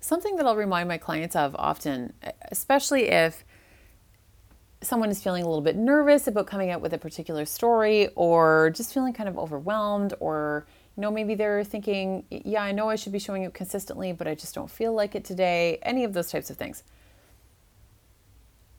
Something 0.00 0.36
that 0.36 0.46
I'll 0.46 0.56
remind 0.56 0.88
my 0.88 0.98
clients 0.98 1.36
of 1.36 1.54
often, 1.56 2.14
especially 2.50 3.08
if 3.08 3.44
someone 4.82 5.10
is 5.10 5.22
feeling 5.22 5.42
a 5.42 5.46
little 5.46 5.60
bit 5.60 5.76
nervous 5.76 6.26
about 6.26 6.46
coming 6.46 6.70
out 6.70 6.80
with 6.80 6.94
a 6.94 6.98
particular 6.98 7.44
story 7.44 8.08
or 8.14 8.70
just 8.74 8.94
feeling 8.94 9.12
kind 9.12 9.28
of 9.28 9.38
overwhelmed 9.38 10.14
or 10.20 10.66
know 11.00 11.10
maybe 11.10 11.34
they're 11.34 11.64
thinking 11.64 12.24
yeah 12.30 12.62
i 12.62 12.72
know 12.72 12.88
i 12.88 12.96
should 12.96 13.12
be 13.12 13.18
showing 13.18 13.44
up 13.46 13.52
consistently 13.52 14.12
but 14.12 14.26
i 14.26 14.34
just 14.34 14.54
don't 14.54 14.70
feel 14.70 14.92
like 14.92 15.14
it 15.14 15.24
today. 15.24 15.78
Any 15.82 16.04
of 16.04 16.12
those 16.12 16.30
types 16.30 16.50
of 16.50 16.56
things. 16.56 16.82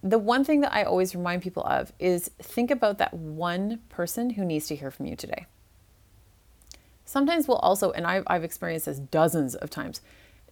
The 0.03 0.19
one 0.19 0.43
thing 0.43 0.61
that 0.61 0.73
i 0.73 0.83
always 0.83 1.15
remind 1.15 1.41
people 1.41 1.63
of 1.63 1.91
is 1.99 2.29
think 2.39 2.71
about 2.71 2.97
that 2.99 3.13
one 3.13 3.79
person 3.89 4.31
who 4.31 4.45
needs 4.45 4.67
to 4.67 4.75
hear 4.75 4.91
from 4.91 5.05
you 5.05 5.15
today. 5.15 5.45
Sometimes 7.05 7.47
we'll 7.47 7.57
also 7.57 7.91
and 7.91 8.05
i've, 8.07 8.23
I've 8.27 8.43
experienced 8.43 8.85
this 8.85 8.99
dozens 8.99 9.55
of 9.55 9.69
times 9.69 10.01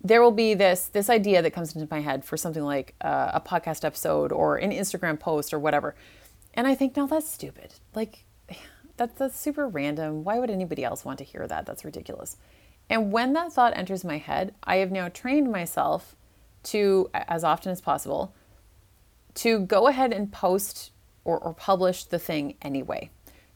there 0.02 0.22
will 0.22 0.32
be 0.32 0.54
this 0.54 0.88
this 0.88 1.10
idea 1.10 1.42
that 1.42 1.52
comes 1.52 1.76
into 1.76 1.88
my 1.92 2.02
head 2.02 2.24
for 2.24 2.38
something 2.38 2.64
like 2.64 2.96
uh, 3.02 3.32
a 3.34 3.42
podcast 3.42 3.84
episode 3.84 4.32
or 4.32 4.58
an 4.58 4.72
Instagram 4.72 5.20
post 5.20 5.54
or 5.54 5.60
whatever, 5.60 5.94
and 6.54 6.68
I 6.68 6.76
think, 6.76 6.96
no, 6.96 7.08
that's 7.08 7.30
stupid. 7.30 7.76
Like, 7.94 8.26
that's 9.00 9.18
that's 9.18 9.40
super 9.40 9.68
random. 9.68 10.24
Why 10.24 10.38
would 10.38 10.52
anybody 10.52 10.84
else 10.84 11.04
want 11.04 11.18
to 11.20 11.24
hear 11.24 11.48
that? 11.48 11.66
That's 11.66 11.84
ridiculous. 11.84 12.38
And 12.90 13.12
when 13.12 13.34
that 13.34 13.54
thought 13.54 13.76
enters 13.76 14.04
my 14.04 14.18
head, 14.18 14.54
I 14.64 14.78
have 14.78 14.92
now 14.92 15.10
trained 15.10 15.52
myself 15.52 16.16
to, 16.64 17.10
as 17.14 17.44
often 17.44 17.72
as 17.72 17.82
possible, 17.82 18.34
to 19.36 19.60
go 19.60 19.88
ahead 19.88 20.12
and 20.12 20.32
post 20.32 20.92
or, 21.24 21.40
or 21.40 21.54
publish 21.54 22.04
the 22.04 22.20
thing 22.20 22.56
anyway 22.62 23.10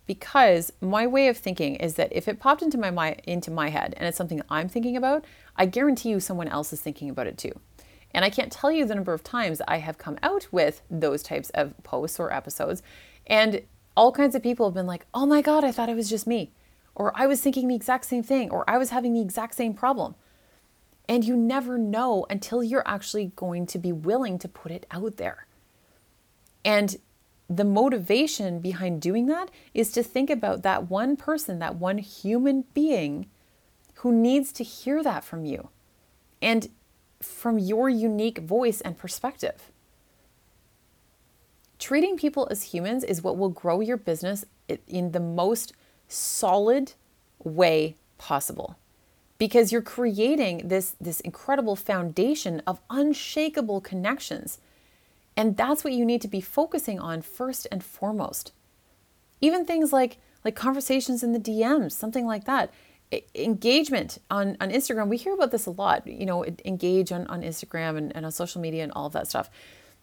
because 0.06 0.72
my 0.82 1.08
way 1.08 1.28
of 1.28 1.38
thinking 1.38 1.76
is 1.76 1.96
that 1.96 2.10
if 2.12 2.28
it 2.28 2.40
popped 2.40 2.62
into 2.62 2.78
my, 2.78 2.92
my 2.92 3.16
into 3.24 3.52
my 3.52 3.70
head 3.70 3.94
and 3.98 4.08
it's 4.08 4.18
something 4.18 4.42
I'm 4.50 4.70
thinking 4.70 4.98
about, 4.98 5.26
I 5.56 5.66
guarantee 5.66 6.10
you 6.10 6.20
someone 6.20 6.48
else 6.48 6.74
is 6.74 6.82
thinking 6.82 7.10
about 7.10 7.28
it 7.28 7.38
too. 7.38 7.54
And 8.14 8.24
I 8.24 8.30
can't 8.30 8.52
tell 8.52 8.72
you 8.72 8.86
the 8.86 8.96
number 8.96 9.14
of 9.14 9.24
times 9.24 9.62
I 9.68 9.78
have 9.78 9.98
come 9.98 10.20
out 10.22 10.48
with 10.52 10.82
those 10.90 11.24
types 11.24 11.50
of 11.52 11.74
posts 11.84 12.20
or 12.20 12.32
episodes 12.32 12.84
and 13.26 13.62
all 13.96 14.12
kinds 14.12 14.36
of 14.36 14.44
people 14.44 14.66
have 14.66 14.74
been 14.74 14.88
like, 14.88 15.06
"Oh 15.14 15.26
my 15.26 15.42
god, 15.42 15.64
I 15.64 15.72
thought 15.72 15.90
it 15.90 15.96
was 15.96 16.10
just 16.10 16.28
me." 16.28 16.52
Or 16.96 17.12
I 17.16 17.26
was 17.26 17.42
thinking 17.42 17.68
the 17.68 17.76
exact 17.76 18.06
same 18.06 18.24
thing 18.24 18.52
or 18.52 18.70
I 18.70 18.78
was 18.78 18.92
having 18.92 19.14
the 19.14 19.22
exact 19.22 19.56
same 19.56 19.74
problem. 19.74 20.16
And 21.10 21.26
you 21.26 21.36
never 21.36 21.78
know 21.78 22.26
until 22.30 22.64
you're 22.64 22.88
actually 22.88 23.32
going 23.36 23.66
to 23.68 23.80
be 23.80 23.92
willing 23.92 24.38
to 24.40 24.48
put 24.48 24.72
it 24.72 24.86
out 24.92 25.18
there. 25.18 25.48
And 26.64 26.96
the 27.50 27.66
motivation 27.66 28.60
behind 28.60 29.02
doing 29.02 29.26
that 29.26 29.52
is 29.74 29.92
to 29.92 30.04
think 30.04 30.30
about 30.30 30.62
that 30.62 30.90
one 30.90 31.18
person, 31.18 31.60
that 31.60 31.76
one 31.76 31.98
human 31.98 32.64
being 32.74 33.28
who 33.96 34.12
needs 34.12 34.52
to 34.54 34.64
hear 34.64 35.04
that 35.04 35.24
from 35.24 35.46
you 35.46 35.70
and 36.42 36.70
from 37.22 37.60
your 37.60 37.90
unique 37.90 38.40
voice 38.40 38.82
and 38.82 38.98
perspective. 38.98 39.72
Treating 41.84 42.16
people 42.16 42.48
as 42.50 42.64
humans 42.74 43.04
is 43.04 43.22
what 43.22 43.38
will 43.38 43.50
grow 43.50 43.82
your 43.82 43.98
business 43.98 44.46
in 44.88 45.12
the 45.12 45.20
most 45.20 45.74
solid 46.08 46.94
way 47.44 47.98
possible 48.18 48.78
because 49.38 49.74
you're 49.74 49.82
creating 49.82 50.70
this, 50.70 50.96
this 51.02 51.20
incredible 51.20 51.76
foundation 51.76 52.62
of 52.66 52.80
unshakable 52.90 53.82
connections 53.82 54.60
and 55.36 55.58
that's 55.58 55.84
what 55.84 55.92
you 55.92 56.06
need 56.06 56.22
to 56.22 56.30
be 56.30 56.40
focusing 56.40 57.02
on 57.02 57.22
first 57.22 57.68
and 57.70 57.84
foremost. 57.84 58.54
Even 59.42 59.66
things 59.66 59.92
like 59.92 60.20
like 60.46 60.56
conversations 60.56 61.22
in 61.22 61.34
the 61.34 61.40
DMs, 61.40 61.92
something 61.92 62.26
like 62.26 62.46
that. 62.46 62.72
engagement 63.36 64.20
on, 64.32 64.56
on 64.62 64.72
Instagram, 64.72 65.10
we 65.10 65.18
hear 65.18 65.34
about 65.34 65.52
this 65.52 65.66
a 65.66 65.72
lot, 65.72 66.08
you 66.08 66.26
know, 66.26 66.46
engage 66.64 67.12
on, 67.12 67.28
on 67.28 67.42
Instagram 67.42 67.98
and, 67.98 68.16
and 68.16 68.26
on 68.26 68.32
social 68.32 68.62
media 68.62 68.84
and 68.84 68.94
all 68.94 69.08
of 69.08 69.12
that 69.12 69.28
stuff. 69.28 69.50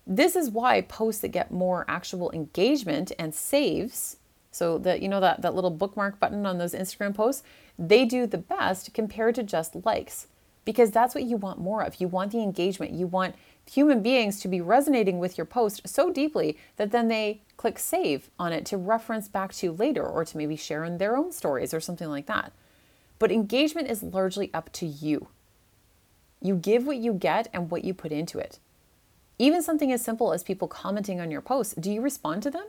This 0.07 0.35
is 0.35 0.51
why 0.51 0.81
posts 0.83 1.21
that 1.23 1.29
get 1.29 1.51
more 1.51 1.85
actual 1.89 2.31
engagement 2.33 3.13
and 3.19 3.35
saves, 3.35 4.17
so 4.51 4.79
that 4.79 5.03
you 5.03 5.09
know 5.09 5.21
that, 5.21 5.43
that 5.43 5.55
little 5.55 5.71
bookmark 5.71 6.19
button 6.19 6.45
on 6.47 6.59
those 6.59 6.75
Instagram 6.75 7.15
posts, 7.15 7.43
they 7.79 8.05
do 8.05 8.27
the 8.27 8.39
best 8.39 8.93
compared 8.93 9.35
to 9.37 9.43
just 9.43 9.77
likes. 9.85 10.27
Because 10.65 10.91
that's 10.91 11.15
what 11.15 11.25
you 11.25 11.37
want 11.37 11.59
more 11.59 11.83
of. 11.83 12.01
You 12.01 12.09
want 12.09 12.33
the 12.33 12.43
engagement. 12.43 12.93
You 12.93 13.07
want 13.07 13.35
human 13.71 14.03
beings 14.03 14.41
to 14.41 14.49
be 14.49 14.61
resonating 14.61 15.19
with 15.19 15.39
your 15.39 15.47
post 15.47 15.89
so 15.89 16.11
deeply 16.11 16.59
that 16.77 16.91
then 16.91 17.09
they 17.09 17.41
click 17.57 17.79
save 17.79 18.31
on 18.39 18.53
it 18.53 18.67
to 18.67 18.77
reference 18.77 19.27
back 19.27 19.55
to 19.55 19.73
later 19.73 20.05
or 20.05 20.25
to 20.25 20.37
maybe 20.37 20.57
share 20.57 20.85
in 20.85 20.99
their 20.99 21.17
own 21.17 21.33
stories 21.33 21.73
or 21.73 21.81
something 21.81 22.09
like 22.09 22.27
that. 22.27 22.53
But 23.19 23.33
engagement 23.33 23.91
is 23.91 24.03
largely 24.03 24.53
up 24.53 24.73
to 24.75 24.87
you. 24.87 25.29
You 26.43 26.57
give 26.57 26.87
what 26.87 26.97
you 26.99 27.13
get 27.13 27.49
and 27.53 27.71
what 27.71 27.85
you 27.85 27.95
put 27.95 28.13
into 28.13 28.39
it. 28.39 28.59
Even 29.41 29.63
something 29.63 29.91
as 29.91 30.05
simple 30.05 30.35
as 30.35 30.43
people 30.43 30.69
commenting 30.69 31.19
on 31.19 31.31
your 31.31 31.41
posts, 31.41 31.73
do 31.81 31.91
you 31.91 32.03
respond 32.03 32.43
to 32.43 32.51
them? 32.51 32.67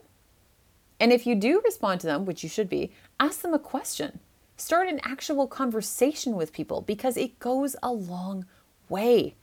And 1.02 1.12
if 1.12 1.28
you 1.28 1.36
do 1.36 1.62
respond 1.66 2.00
to 2.00 2.08
them, 2.08 2.26
which 2.26 2.44
you 2.44 2.50
should 2.50 2.70
be, 2.70 2.94
ask 3.20 3.42
them 3.42 3.54
a 3.54 3.60
question. 3.60 4.22
Start 4.56 4.88
an 4.88 5.02
actual 5.04 5.48
conversation 5.48 6.34
with 6.38 6.54
people 6.54 6.80
because 6.80 7.18
it 7.18 7.40
goes 7.40 7.76
a 7.84 7.92
long 7.92 8.46
way. 8.88 9.36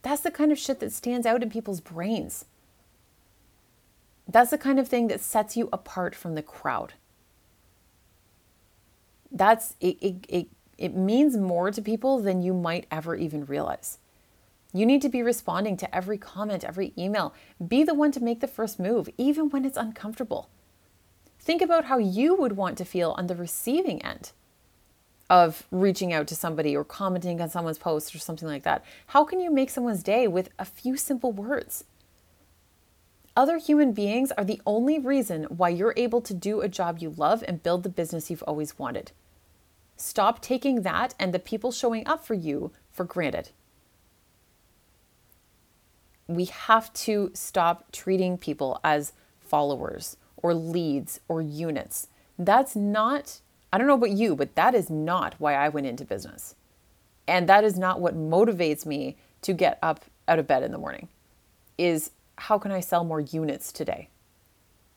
That's 0.00 0.22
the 0.22 0.30
kind 0.30 0.50
of 0.50 0.58
shit 0.58 0.80
that 0.80 0.92
stands 0.92 1.26
out 1.26 1.42
in 1.42 1.50
people's 1.50 1.80
brains. 1.82 2.46
That's 4.26 4.50
the 4.50 4.56
kind 4.56 4.78
of 4.80 4.88
thing 4.88 5.08
that 5.08 5.20
sets 5.20 5.58
you 5.58 5.68
apart 5.74 6.14
from 6.14 6.36
the 6.36 6.42
crowd. 6.42 6.94
that's 9.30 9.76
it, 9.78 9.98
it, 10.00 10.26
it, 10.28 10.48
it 10.78 10.96
means 10.96 11.36
more 11.36 11.70
to 11.70 11.82
people 11.82 12.18
than 12.18 12.40
you 12.40 12.54
might 12.54 12.86
ever 12.90 13.14
even 13.14 13.44
realize. 13.44 13.98
You 14.72 14.86
need 14.86 15.02
to 15.02 15.08
be 15.08 15.22
responding 15.22 15.76
to 15.78 15.94
every 15.94 16.16
comment, 16.16 16.64
every 16.64 16.92
email. 16.96 17.34
Be 17.66 17.84
the 17.84 17.94
one 17.94 18.12
to 18.12 18.22
make 18.22 18.40
the 18.40 18.46
first 18.46 18.80
move, 18.80 19.08
even 19.18 19.50
when 19.50 19.64
it's 19.64 19.76
uncomfortable. 19.76 20.48
Think 21.38 21.60
about 21.60 21.86
how 21.86 21.98
you 21.98 22.34
would 22.34 22.52
want 22.52 22.78
to 22.78 22.84
feel 22.84 23.14
on 23.18 23.26
the 23.26 23.36
receiving 23.36 24.00
end 24.02 24.32
of 25.28 25.66
reaching 25.70 26.12
out 26.12 26.26
to 26.28 26.36
somebody 26.36 26.76
or 26.76 26.84
commenting 26.84 27.40
on 27.40 27.48
someone's 27.48 27.78
post 27.78 28.14
or 28.14 28.18
something 28.18 28.48
like 28.48 28.62
that. 28.62 28.84
How 29.08 29.24
can 29.24 29.40
you 29.40 29.50
make 29.50 29.70
someone's 29.70 30.02
day 30.02 30.28
with 30.28 30.50
a 30.58 30.64
few 30.64 30.96
simple 30.96 31.32
words? 31.32 31.84
Other 33.34 33.56
human 33.56 33.92
beings 33.92 34.30
are 34.32 34.44
the 34.44 34.60
only 34.66 34.98
reason 34.98 35.44
why 35.44 35.70
you're 35.70 35.94
able 35.96 36.20
to 36.20 36.34
do 36.34 36.60
a 36.60 36.68
job 36.68 36.98
you 36.98 37.10
love 37.10 37.42
and 37.48 37.62
build 37.62 37.82
the 37.82 37.88
business 37.88 38.30
you've 38.30 38.44
always 38.46 38.78
wanted. 38.78 39.12
Stop 39.96 40.42
taking 40.42 40.82
that 40.82 41.14
and 41.18 41.32
the 41.32 41.38
people 41.38 41.72
showing 41.72 42.06
up 42.06 42.24
for 42.26 42.34
you 42.34 42.72
for 42.90 43.04
granted. 43.04 43.50
We 46.34 46.46
have 46.46 46.92
to 46.94 47.30
stop 47.34 47.90
treating 47.92 48.38
people 48.38 48.80
as 48.82 49.12
followers 49.40 50.16
or 50.36 50.54
leads 50.54 51.20
or 51.28 51.42
units. 51.42 52.08
That's 52.38 52.74
not, 52.74 53.40
I 53.72 53.78
don't 53.78 53.86
know 53.86 53.94
about 53.94 54.10
you, 54.10 54.34
but 54.34 54.54
that 54.54 54.74
is 54.74 54.90
not 54.90 55.34
why 55.38 55.54
I 55.54 55.68
went 55.68 55.86
into 55.86 56.04
business. 56.04 56.54
And 57.26 57.48
that 57.48 57.64
is 57.64 57.78
not 57.78 58.00
what 58.00 58.16
motivates 58.16 58.84
me 58.84 59.16
to 59.42 59.52
get 59.52 59.78
up 59.82 60.04
out 60.26 60.38
of 60.38 60.46
bed 60.46 60.62
in 60.62 60.72
the 60.72 60.78
morning 60.78 61.08
is 61.78 62.10
how 62.36 62.58
can 62.58 62.70
I 62.70 62.80
sell 62.80 63.04
more 63.04 63.20
units 63.20 63.72
today? 63.72 64.08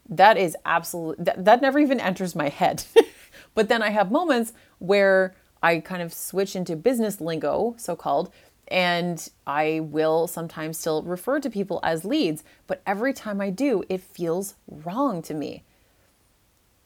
That 0.08 0.38
is 0.38 0.56
absolutely, 0.66 1.24
that, 1.26 1.46
that 1.46 1.62
never 1.62 1.80
even 1.80 2.00
enters 2.00 2.36
my 2.36 2.50
head. 2.50 2.84
but 3.56 3.70
then 3.70 3.82
I 3.82 3.90
have 3.90 4.12
moments 4.12 4.54
where 4.80 5.36
I 5.62 5.80
kind 5.80 6.02
of 6.02 6.14
switch 6.14 6.56
into 6.56 6.76
business 6.76 7.20
lingo, 7.20 7.76
so 7.78 7.96
called, 7.96 8.32
and 8.68 9.30
I 9.46 9.80
will 9.82 10.28
sometimes 10.28 10.78
still 10.78 11.04
refer 11.04 11.40
to 11.40 11.50
people 11.50 11.80
as 11.84 12.06
leads, 12.06 12.44
but 12.68 12.82
every 12.86 13.14
time 13.14 13.40
I 13.40 13.50
do, 13.50 13.84
it 13.90 14.02
feels 14.02 14.56
wrong 14.68 15.22
to 15.24 15.34
me. 15.34 15.64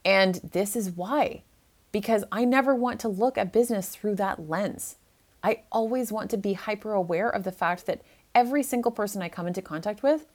And 0.04 0.36
this 0.36 0.76
is 0.76 0.92
why, 0.92 1.44
because 1.92 2.24
I 2.32 2.46
never 2.46 2.76
want 2.76 3.00
to 3.02 3.08
look 3.08 3.38
at 3.38 3.54
business 3.54 3.90
through 3.90 4.16
that 4.16 4.50
lens. 4.50 4.98
I 5.44 5.62
always 5.72 6.12
want 6.12 6.30
to 6.32 6.38
be 6.38 6.54
hyper 6.54 6.94
aware 6.94 7.30
of 7.30 7.44
the 7.44 7.52
fact 7.52 7.86
that 7.86 8.02
every 8.36 8.64
single 8.64 8.92
person 8.92 9.22
I 9.22 9.30
come 9.30 9.48
into 9.48 9.62
contact 9.62 10.04
with 10.04 10.26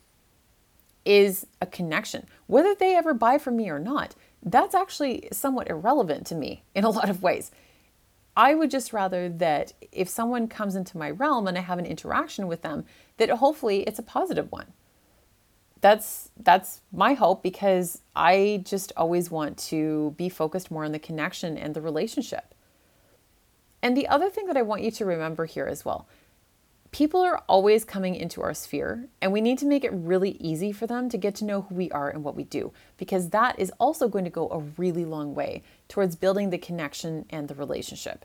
is 1.04 1.46
a 1.60 1.66
connection. 1.66 2.26
Whether 2.46 2.74
they 2.74 2.96
ever 2.96 3.12
buy 3.12 3.38
from 3.38 3.56
me 3.56 3.68
or 3.68 3.78
not, 3.78 4.14
that's 4.42 4.74
actually 4.74 5.28
somewhat 5.32 5.68
irrelevant 5.68 6.26
to 6.28 6.34
me 6.34 6.62
in 6.74 6.84
a 6.84 6.90
lot 6.90 7.10
of 7.10 7.22
ways. 7.22 7.50
I 8.36 8.54
would 8.54 8.70
just 8.70 8.92
rather 8.92 9.28
that 9.28 9.72
if 9.92 10.08
someone 10.08 10.48
comes 10.48 10.74
into 10.74 10.98
my 10.98 11.10
realm 11.10 11.46
and 11.46 11.56
I 11.56 11.60
have 11.60 11.78
an 11.78 11.86
interaction 11.86 12.48
with 12.48 12.62
them, 12.62 12.84
that 13.16 13.30
hopefully 13.30 13.82
it's 13.82 13.98
a 13.98 14.02
positive 14.02 14.50
one. 14.50 14.72
That's 15.80 16.30
that's 16.38 16.80
my 16.92 17.12
hope 17.14 17.42
because 17.42 18.00
I 18.16 18.62
just 18.64 18.90
always 18.96 19.30
want 19.30 19.58
to 19.58 20.14
be 20.16 20.28
focused 20.28 20.70
more 20.70 20.84
on 20.84 20.92
the 20.92 20.98
connection 20.98 21.58
and 21.58 21.74
the 21.74 21.82
relationship. 21.82 22.54
And 23.82 23.96
the 23.96 24.08
other 24.08 24.30
thing 24.30 24.46
that 24.46 24.56
I 24.56 24.62
want 24.62 24.82
you 24.82 24.90
to 24.92 25.04
remember 25.04 25.44
here 25.44 25.66
as 25.66 25.84
well 25.84 26.08
people 26.94 27.22
are 27.22 27.42
always 27.48 27.84
coming 27.84 28.14
into 28.14 28.40
our 28.40 28.54
sphere, 28.54 29.08
and 29.20 29.32
we 29.32 29.40
need 29.40 29.58
to 29.58 29.66
make 29.66 29.82
it 29.82 29.90
really 29.92 30.36
easy 30.38 30.70
for 30.70 30.86
them 30.86 31.08
to 31.08 31.18
get 31.18 31.34
to 31.34 31.44
know 31.44 31.62
who 31.62 31.74
we 31.74 31.90
are 31.90 32.08
and 32.08 32.22
what 32.22 32.36
we 32.36 32.44
do, 32.44 32.72
because 32.98 33.30
that 33.30 33.58
is 33.58 33.72
also 33.80 34.06
going 34.06 34.22
to 34.22 34.30
go 34.30 34.48
a 34.50 34.60
really 34.78 35.04
long 35.04 35.34
way 35.34 35.60
towards 35.88 36.14
building 36.14 36.50
the 36.50 36.56
connection 36.56 37.26
and 37.30 37.48
the 37.48 37.54
relationship. 37.56 38.24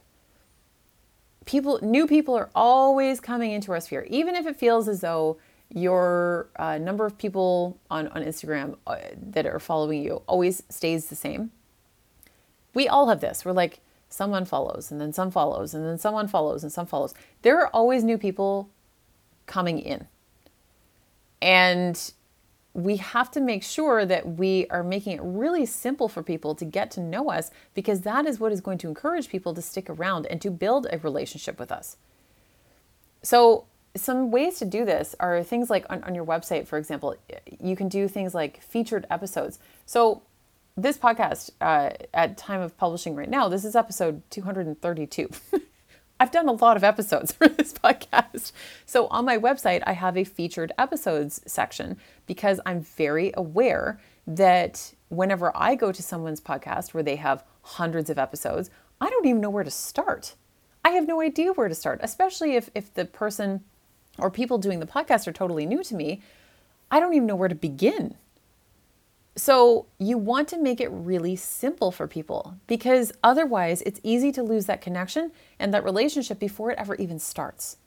People, 1.46 1.80
new 1.82 2.06
people 2.06 2.36
are 2.36 2.48
always 2.54 3.18
coming 3.18 3.50
into 3.50 3.72
our 3.72 3.80
sphere, 3.80 4.06
even 4.08 4.36
if 4.36 4.46
it 4.46 4.54
feels 4.54 4.86
as 4.86 5.00
though 5.00 5.36
your 5.74 6.48
uh, 6.54 6.78
number 6.78 7.04
of 7.04 7.18
people 7.18 7.76
on, 7.90 8.06
on 8.06 8.22
Instagram 8.22 8.76
uh, 8.86 8.98
that 9.20 9.46
are 9.46 9.58
following 9.58 10.00
you 10.00 10.22
always 10.28 10.62
stays 10.68 11.06
the 11.06 11.16
same. 11.16 11.50
We 12.72 12.86
all 12.86 13.08
have 13.08 13.20
this. 13.20 13.44
We're 13.44 13.50
like, 13.50 13.80
someone 14.10 14.44
follows 14.44 14.90
and 14.90 15.00
then 15.00 15.12
some 15.12 15.30
follows 15.30 15.72
and 15.72 15.86
then 15.86 15.96
someone 15.96 16.28
follows 16.28 16.62
and 16.62 16.72
some 16.72 16.86
follows. 16.86 17.14
There 17.42 17.58
are 17.60 17.68
always 17.68 18.04
new 18.04 18.18
people 18.18 18.68
coming 19.46 19.78
in. 19.78 20.06
And 21.40 22.12
we 22.74 22.96
have 22.96 23.30
to 23.32 23.40
make 23.40 23.62
sure 23.62 24.04
that 24.04 24.36
we 24.36 24.66
are 24.68 24.84
making 24.84 25.14
it 25.14 25.20
really 25.22 25.66
simple 25.66 26.08
for 26.08 26.22
people 26.22 26.54
to 26.54 26.64
get 26.64 26.90
to 26.92 27.00
know 27.00 27.30
us 27.30 27.50
because 27.74 28.02
that 28.02 28.26
is 28.26 28.38
what 28.38 28.52
is 28.52 28.60
going 28.60 28.78
to 28.78 28.88
encourage 28.88 29.28
people 29.28 29.54
to 29.54 29.62
stick 29.62 29.88
around 29.90 30.26
and 30.26 30.40
to 30.40 30.50
build 30.50 30.86
a 30.92 30.98
relationship 30.98 31.58
with 31.58 31.72
us. 31.72 31.96
So, 33.22 33.66
some 33.96 34.30
ways 34.30 34.60
to 34.60 34.64
do 34.64 34.84
this 34.84 35.16
are 35.18 35.42
things 35.42 35.68
like 35.68 35.84
on, 35.90 36.04
on 36.04 36.14
your 36.14 36.24
website, 36.24 36.68
for 36.68 36.78
example, 36.78 37.16
you 37.60 37.74
can 37.74 37.88
do 37.88 38.06
things 38.06 38.36
like 38.36 38.62
featured 38.62 39.04
episodes. 39.10 39.58
So, 39.84 40.22
this 40.82 40.96
podcast 40.96 41.50
uh, 41.60 41.90
at 42.14 42.36
time 42.36 42.60
of 42.60 42.76
publishing 42.76 43.14
right 43.14 43.28
now 43.28 43.48
this 43.48 43.64
is 43.64 43.76
episode 43.76 44.22
232 44.30 45.28
i've 46.20 46.30
done 46.30 46.48
a 46.48 46.52
lot 46.52 46.76
of 46.76 46.84
episodes 46.84 47.32
for 47.38 47.48
this 47.48 47.72
podcast. 47.72 48.52
So 48.86 49.06
on 49.08 49.24
my 49.24 49.38
website 49.38 49.82
i 49.86 49.92
have 49.92 50.16
a 50.16 50.24
featured 50.24 50.72
episodes 50.78 51.40
section 51.46 51.96
because 52.26 52.60
i'm 52.66 52.80
very 52.80 53.32
aware 53.36 54.00
that 54.26 54.94
whenever 55.08 55.54
i 55.56 55.74
go 55.74 55.92
to 55.92 56.02
someone's 56.02 56.40
podcast 56.40 56.94
where 56.94 57.02
they 57.02 57.16
have 57.16 57.44
hundreds 57.62 58.08
of 58.08 58.18
episodes 58.18 58.70
i 59.00 59.10
don't 59.10 59.26
even 59.26 59.40
know 59.40 59.50
where 59.50 59.64
to 59.64 59.70
start. 59.70 60.34
I 60.82 60.90
have 60.90 61.06
no 61.06 61.20
idea 61.20 61.52
where 61.52 61.68
to 61.68 61.74
start 61.74 62.00
especially 62.02 62.54
if 62.54 62.70
if 62.74 62.94
the 62.94 63.04
person 63.04 63.64
or 64.18 64.30
people 64.30 64.58
doing 64.58 64.80
the 64.80 64.86
podcast 64.86 65.26
are 65.26 65.32
totally 65.32 65.66
new 65.66 65.82
to 65.84 65.94
me. 65.94 66.20
I 66.90 67.00
don't 67.00 67.14
even 67.14 67.26
know 67.26 67.36
where 67.36 67.48
to 67.48 67.54
begin 67.54 68.16
so, 69.40 69.86
you 69.96 70.18
want 70.18 70.48
to 70.48 70.58
make 70.58 70.82
it 70.82 70.88
really 70.88 71.34
simple 71.34 71.90
for 71.90 72.06
people 72.06 72.58
because 72.66 73.10
otherwise 73.24 73.80
it's 73.86 73.98
easy 74.02 74.30
to 74.32 74.42
lose 74.42 74.66
that 74.66 74.82
connection 74.82 75.32
and 75.58 75.72
that 75.72 75.82
relationship 75.82 76.38
before 76.38 76.70
it 76.72 76.78
ever 76.78 76.94
even 76.96 77.18
starts. 77.18 77.78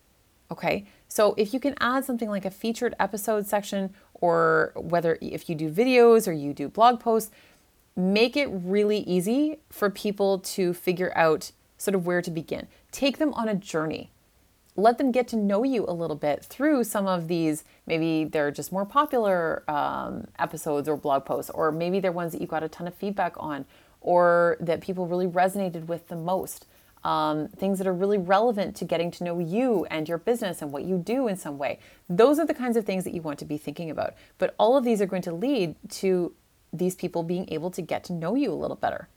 Okay, 0.49 0.85
so 1.07 1.35
if 1.37 1.53
you 1.53 1.59
can 1.59 1.75
add 1.79 2.05
something 2.05 2.27
like 2.27 2.45
a 2.45 2.49
featured 2.49 2.95
episode 2.99 3.45
section, 3.45 3.93
or 4.15 4.71
whether 4.75 5.19
if 5.21 5.47
you 5.47 5.53
do 5.53 5.69
videos 5.69 6.27
or 6.27 6.31
you 6.31 6.55
do 6.55 6.69
blog 6.69 6.99
posts, 6.99 7.29
make 7.95 8.35
it 8.35 8.47
really 8.47 9.01
easy 9.01 9.59
for 9.69 9.91
people 9.91 10.39
to 10.39 10.73
figure 10.73 11.15
out 11.15 11.51
sort 11.77 11.93
of 11.93 12.07
where 12.07 12.23
to 12.23 12.31
begin. 12.31 12.67
Take 12.91 13.19
them 13.19 13.31
on 13.35 13.47
a 13.47 13.53
journey 13.53 14.09
let 14.75 14.97
them 14.97 15.11
get 15.11 15.27
to 15.29 15.35
know 15.35 15.63
you 15.63 15.85
a 15.87 15.93
little 15.93 16.15
bit 16.15 16.43
through 16.43 16.83
some 16.83 17.07
of 17.07 17.27
these. 17.27 17.63
Maybe 17.85 18.25
they're 18.25 18.51
just 18.51 18.71
more 18.71 18.85
popular 18.85 19.63
um, 19.67 20.27
episodes 20.39 20.87
or 20.87 20.97
blog 20.97 21.25
posts, 21.25 21.51
or 21.51 21.71
maybe 21.71 21.99
they're 21.99 22.11
ones 22.11 22.31
that 22.31 22.41
you 22.41 22.47
got 22.47 22.63
a 22.63 22.69
ton 22.69 22.87
of 22.87 22.95
feedback 22.95 23.33
on, 23.37 23.65
or 24.01 24.57
that 24.59 24.81
people 24.81 25.05
really 25.07 25.27
resonated 25.27 25.87
with 25.87 26.07
the 26.07 26.15
most. 26.15 26.65
Um, 27.03 27.49
things 27.49 27.79
that 27.79 27.87
are 27.87 27.93
really 27.93 28.17
relevant 28.17 28.77
to 28.77 28.85
getting 28.85 29.11
to 29.11 29.25
know 29.25 29.37
you 29.37 29.85
and 29.91 30.07
your 30.07 30.17
business 30.17 30.61
and 30.61 30.71
what 30.71 30.85
you 30.85 30.97
do 30.97 31.27
in 31.27 31.35
some 31.35 31.57
way. 31.57 31.79
Those 32.07 32.39
are 32.39 32.45
the 32.45 32.53
kinds 32.53 32.77
of 32.77 32.85
things 32.85 33.03
that 33.03 33.13
you 33.13 33.21
want 33.21 33.39
to 33.39 33.45
be 33.45 33.57
thinking 33.57 33.89
about. 33.89 34.13
But 34.37 34.55
all 34.57 34.77
of 34.77 34.85
these 34.85 35.01
are 35.01 35.05
going 35.05 35.21
to 35.23 35.33
lead 35.33 35.75
to 35.89 36.33
these 36.71 36.95
people 36.95 37.21
being 37.21 37.45
able 37.51 37.71
to 37.71 37.81
get 37.81 38.05
to 38.05 38.13
know 38.13 38.35
you 38.35 38.53
a 38.53 38.55
little 38.55 38.77
better 38.77 39.09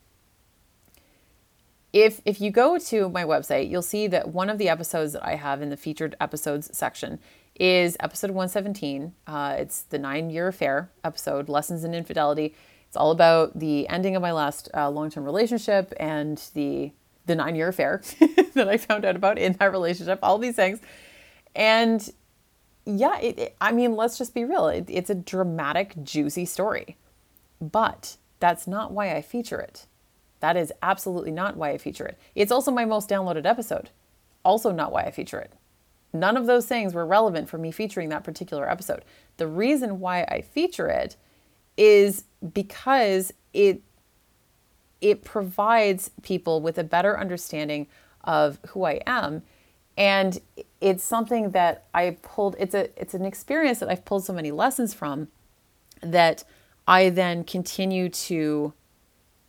if 1.97 2.21
if 2.27 2.43
you 2.43 2.51
go 2.51 2.77
to 2.79 3.09
my 3.09 3.25
website, 3.25 3.71
you'll 3.71 3.81
see 3.81 4.07
that 4.09 4.29
one 4.29 4.51
of 4.51 4.59
the 4.59 4.69
episodes 4.69 5.15
that 5.15 5.25
I 5.25 5.37
have 5.37 5.63
in 5.63 5.71
the 5.71 5.79
featured 5.79 6.15
episodes 6.21 6.69
section 6.77 7.19
is 7.59 7.97
episode 8.01 8.33
117. 8.33 9.15
Uh, 9.27 9.57
it's 9.59 9.81
the 9.81 9.99
nine 9.99 10.29
year 10.29 10.47
affair 10.47 10.91
episode, 11.05 11.49
Lessons 11.49 11.85
in 11.85 11.95
Infidelity. 11.95 12.55
It's 12.87 12.99
all 12.99 13.13
about 13.13 13.59
the 13.59 13.89
ending 13.89 14.15
of 14.15 14.21
my 14.21 14.33
last 14.33 14.69
uh, 14.75 14.91
long 14.91 15.09
term 15.09 15.25
relationship 15.25 15.95
and 15.99 16.37
the 16.53 16.93
the 17.25 17.35
nine 17.35 17.57
year 17.57 17.69
affair 17.69 18.03
that 18.53 18.69
I 18.69 18.77
found 18.77 19.07
out 19.07 19.17
about 19.17 19.39
in 19.39 19.55
that 19.55 19.73
relationship. 19.73 20.19
All 20.23 20.37
these 20.37 20.55
things, 20.55 20.81
and 21.55 22.07
yeah, 22.85 23.19
it, 23.21 23.39
it, 23.39 23.57
I 23.59 23.73
mean, 23.73 23.97
let's 23.97 24.19
just 24.19 24.35
be 24.35 24.45
real. 24.45 24.69
It, 24.69 24.85
it's 24.89 25.09
a 25.09 25.15
dramatic, 25.15 25.95
juicy 26.05 26.45
story, 26.45 26.99
but 27.59 28.19
that's 28.39 28.67
not 28.67 28.93
why 28.93 29.17
I 29.17 29.23
feature 29.23 29.61
it. 29.61 29.87
That 30.41 30.57
is 30.57 30.73
absolutely 30.83 31.31
not 31.31 31.57
why 31.57 31.71
I 31.71 31.79
feature 31.79 32.07
it. 32.07 32.19
It's 32.35 32.53
also 32.53 32.71
my 32.71 32.85
most 32.85 33.09
downloaded 33.09 33.47
episode. 33.47 33.91
Also, 34.45 34.71
not 34.71 34.93
why 34.93 35.03
I 35.03 35.11
feature 35.11 35.41
it. 35.41 35.53
None 36.13 36.37
of 36.37 36.47
those 36.47 36.67
things 36.67 36.95
were 36.95 37.07
relevant 37.07 37.49
for 37.49 37.59
me 37.59 37.71
featuring 37.71 38.09
that 38.11 38.25
particular 38.25 38.71
episode. 38.71 39.05
The 39.37 39.47
reason 39.47 40.01
why 40.01 40.23
I 40.23 40.41
feature 40.41 40.89
it 40.89 41.17
is 41.77 42.25
because 42.55 43.33
it 43.53 43.83
it 45.01 45.25
provides 45.25 46.11
people 46.23 46.63
with 46.63 46.79
a 46.79 46.85
better 46.85 47.19
understanding 47.19 47.87
of 48.25 48.59
who 48.69 48.85
I 48.85 49.03
am 49.07 49.43
and 49.97 50.41
it's 50.81 51.05
something 51.05 51.51
that 51.51 51.85
I 51.95 52.17
pulled 52.23 52.57
it's 52.59 52.75
a 52.75 52.89
it's 53.01 53.15
an 53.15 53.25
experience 53.25 53.79
that 53.81 53.89
I've 53.91 54.05
pulled 54.05 54.25
so 54.25 54.33
many 54.33 54.51
lessons 54.51 54.95
from 54.95 55.29
that 56.01 56.45
I 56.89 57.11
then 57.11 57.45
continue 57.45 58.09
to 58.09 58.73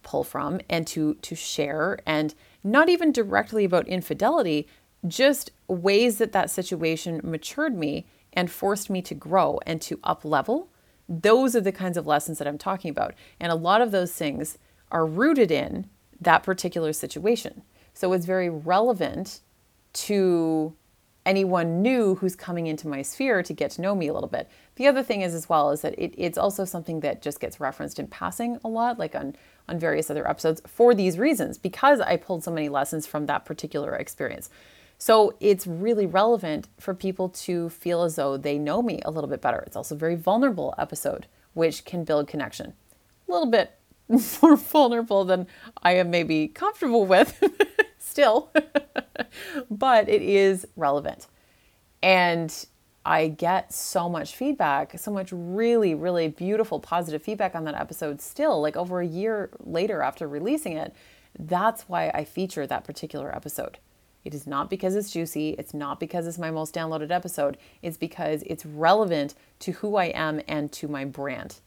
pull 0.07 0.23
from 0.23 0.61
and 0.69 0.87
to 0.87 1.15
to 1.15 1.35
share 1.35 1.99
and 2.05 2.33
not 2.63 2.89
even 2.89 3.11
directly 3.11 3.65
about 3.65 3.87
infidelity, 3.87 4.67
just 5.05 5.51
ways 5.67 6.17
that 6.17 6.31
that 6.31 6.49
situation 6.49 7.19
matured 7.23 7.75
me 7.77 8.07
and 8.33 8.49
forced 8.49 8.89
me 8.89 9.01
to 9.01 9.13
grow 9.13 9.59
and 9.65 9.81
to 9.81 9.99
up 10.03 10.23
level. 10.23 10.69
Those 11.09 11.55
are 11.55 11.61
the 11.61 11.71
kinds 11.71 11.97
of 11.97 12.07
lessons 12.07 12.37
that 12.37 12.47
I'm 12.47 12.57
talking 12.57 12.89
about. 12.89 13.13
And 13.39 13.51
a 13.51 13.55
lot 13.55 13.81
of 13.81 13.91
those 13.91 14.13
things 14.13 14.57
are 14.91 15.05
rooted 15.05 15.51
in 15.51 15.89
that 16.21 16.43
particular 16.43 16.93
situation. 16.93 17.63
So 17.93 18.13
it's 18.13 18.25
very 18.25 18.49
relevant 18.49 19.41
to 19.93 20.75
anyone 21.25 21.81
new 21.81 22.15
who's 22.15 22.35
coming 22.35 22.67
into 22.67 22.87
my 22.87 23.01
sphere 23.01 23.43
to 23.43 23.53
get 23.53 23.71
to 23.71 23.81
know 23.81 23.93
me 23.93 24.07
a 24.07 24.13
little 24.13 24.29
bit. 24.29 24.49
The 24.75 24.87
other 24.87 25.03
thing 25.03 25.21
is 25.21 25.35
as 25.35 25.49
well 25.49 25.71
is 25.71 25.81
that 25.81 25.93
it, 25.97 26.13
it's 26.17 26.37
also 26.37 26.63
something 26.63 27.01
that 27.01 27.21
just 27.21 27.39
gets 27.41 27.59
referenced 27.59 27.99
in 27.99 28.07
passing 28.07 28.59
a 28.63 28.69
lot, 28.69 28.97
like 28.97 29.13
on 29.13 29.35
on 29.67 29.79
various 29.79 30.09
other 30.09 30.27
episodes 30.27 30.61
for 30.65 30.93
these 30.93 31.17
reasons, 31.17 31.57
because 31.57 31.99
I 31.99 32.17
pulled 32.17 32.43
so 32.43 32.51
many 32.51 32.69
lessons 32.69 33.05
from 33.05 33.25
that 33.25 33.45
particular 33.45 33.95
experience. 33.95 34.49
So 34.97 35.35
it's 35.39 35.67
really 35.67 36.05
relevant 36.05 36.67
for 36.79 36.93
people 36.93 37.29
to 37.29 37.69
feel 37.69 38.03
as 38.03 38.15
though 38.15 38.37
they 38.37 38.57
know 38.57 38.81
me 38.81 38.99
a 39.05 39.11
little 39.11 39.29
bit 39.29 39.41
better. 39.41 39.63
It's 39.67 39.75
also 39.75 39.95
a 39.95 39.97
very 39.97 40.15
vulnerable 40.15 40.73
episode, 40.77 41.27
which 41.53 41.85
can 41.85 42.03
build 42.03 42.27
connection. 42.27 42.73
A 43.27 43.31
little 43.31 43.49
bit 43.49 43.77
more 44.41 44.55
vulnerable 44.55 45.23
than 45.23 45.47
I 45.83 45.93
am 45.93 46.09
maybe 46.09 46.47
comfortable 46.47 47.05
with 47.05 47.43
still, 47.99 48.51
but 49.69 50.09
it 50.09 50.21
is 50.21 50.65
relevant. 50.75 51.27
And 52.01 52.53
I 53.07 53.29
get 53.29 53.73
so 53.73 54.09
much 54.09 54.35
feedback, 54.35 54.99
so 54.99 55.11
much 55.11 55.29
really, 55.31 55.95
really 55.95 56.27
beautiful, 56.27 56.81
positive 56.81 57.21
feedback 57.21 57.55
on 57.55 57.63
that 57.63 57.75
episode 57.75 58.19
still, 58.19 58.61
like 58.61 58.75
over 58.75 58.99
a 58.99 59.07
year 59.07 59.49
later 59.61 60.01
after 60.01 60.27
releasing 60.27 60.73
it. 60.73 60.93
That's 61.39 61.83
why 61.83 62.09
I 62.09 62.25
feature 62.25 62.67
that 62.67 62.83
particular 62.83 63.33
episode. 63.33 63.77
It 64.25 64.33
is 64.33 64.45
not 64.45 64.69
because 64.69 64.93
it's 64.93 65.09
juicy. 65.09 65.51
It's 65.57 65.73
not 65.73 66.01
because 66.01 66.27
it's 66.27 66.37
my 66.37 66.51
most 66.51 66.75
downloaded 66.75 67.09
episode. 67.09 67.55
It's 67.81 67.95
because 67.95 68.43
it's 68.45 68.65
relevant 68.65 69.35
to 69.59 69.71
who 69.71 69.95
I 69.95 70.07
am 70.07 70.41
and 70.45 70.69
to 70.73 70.89
my 70.89 71.05
brand. 71.05 71.61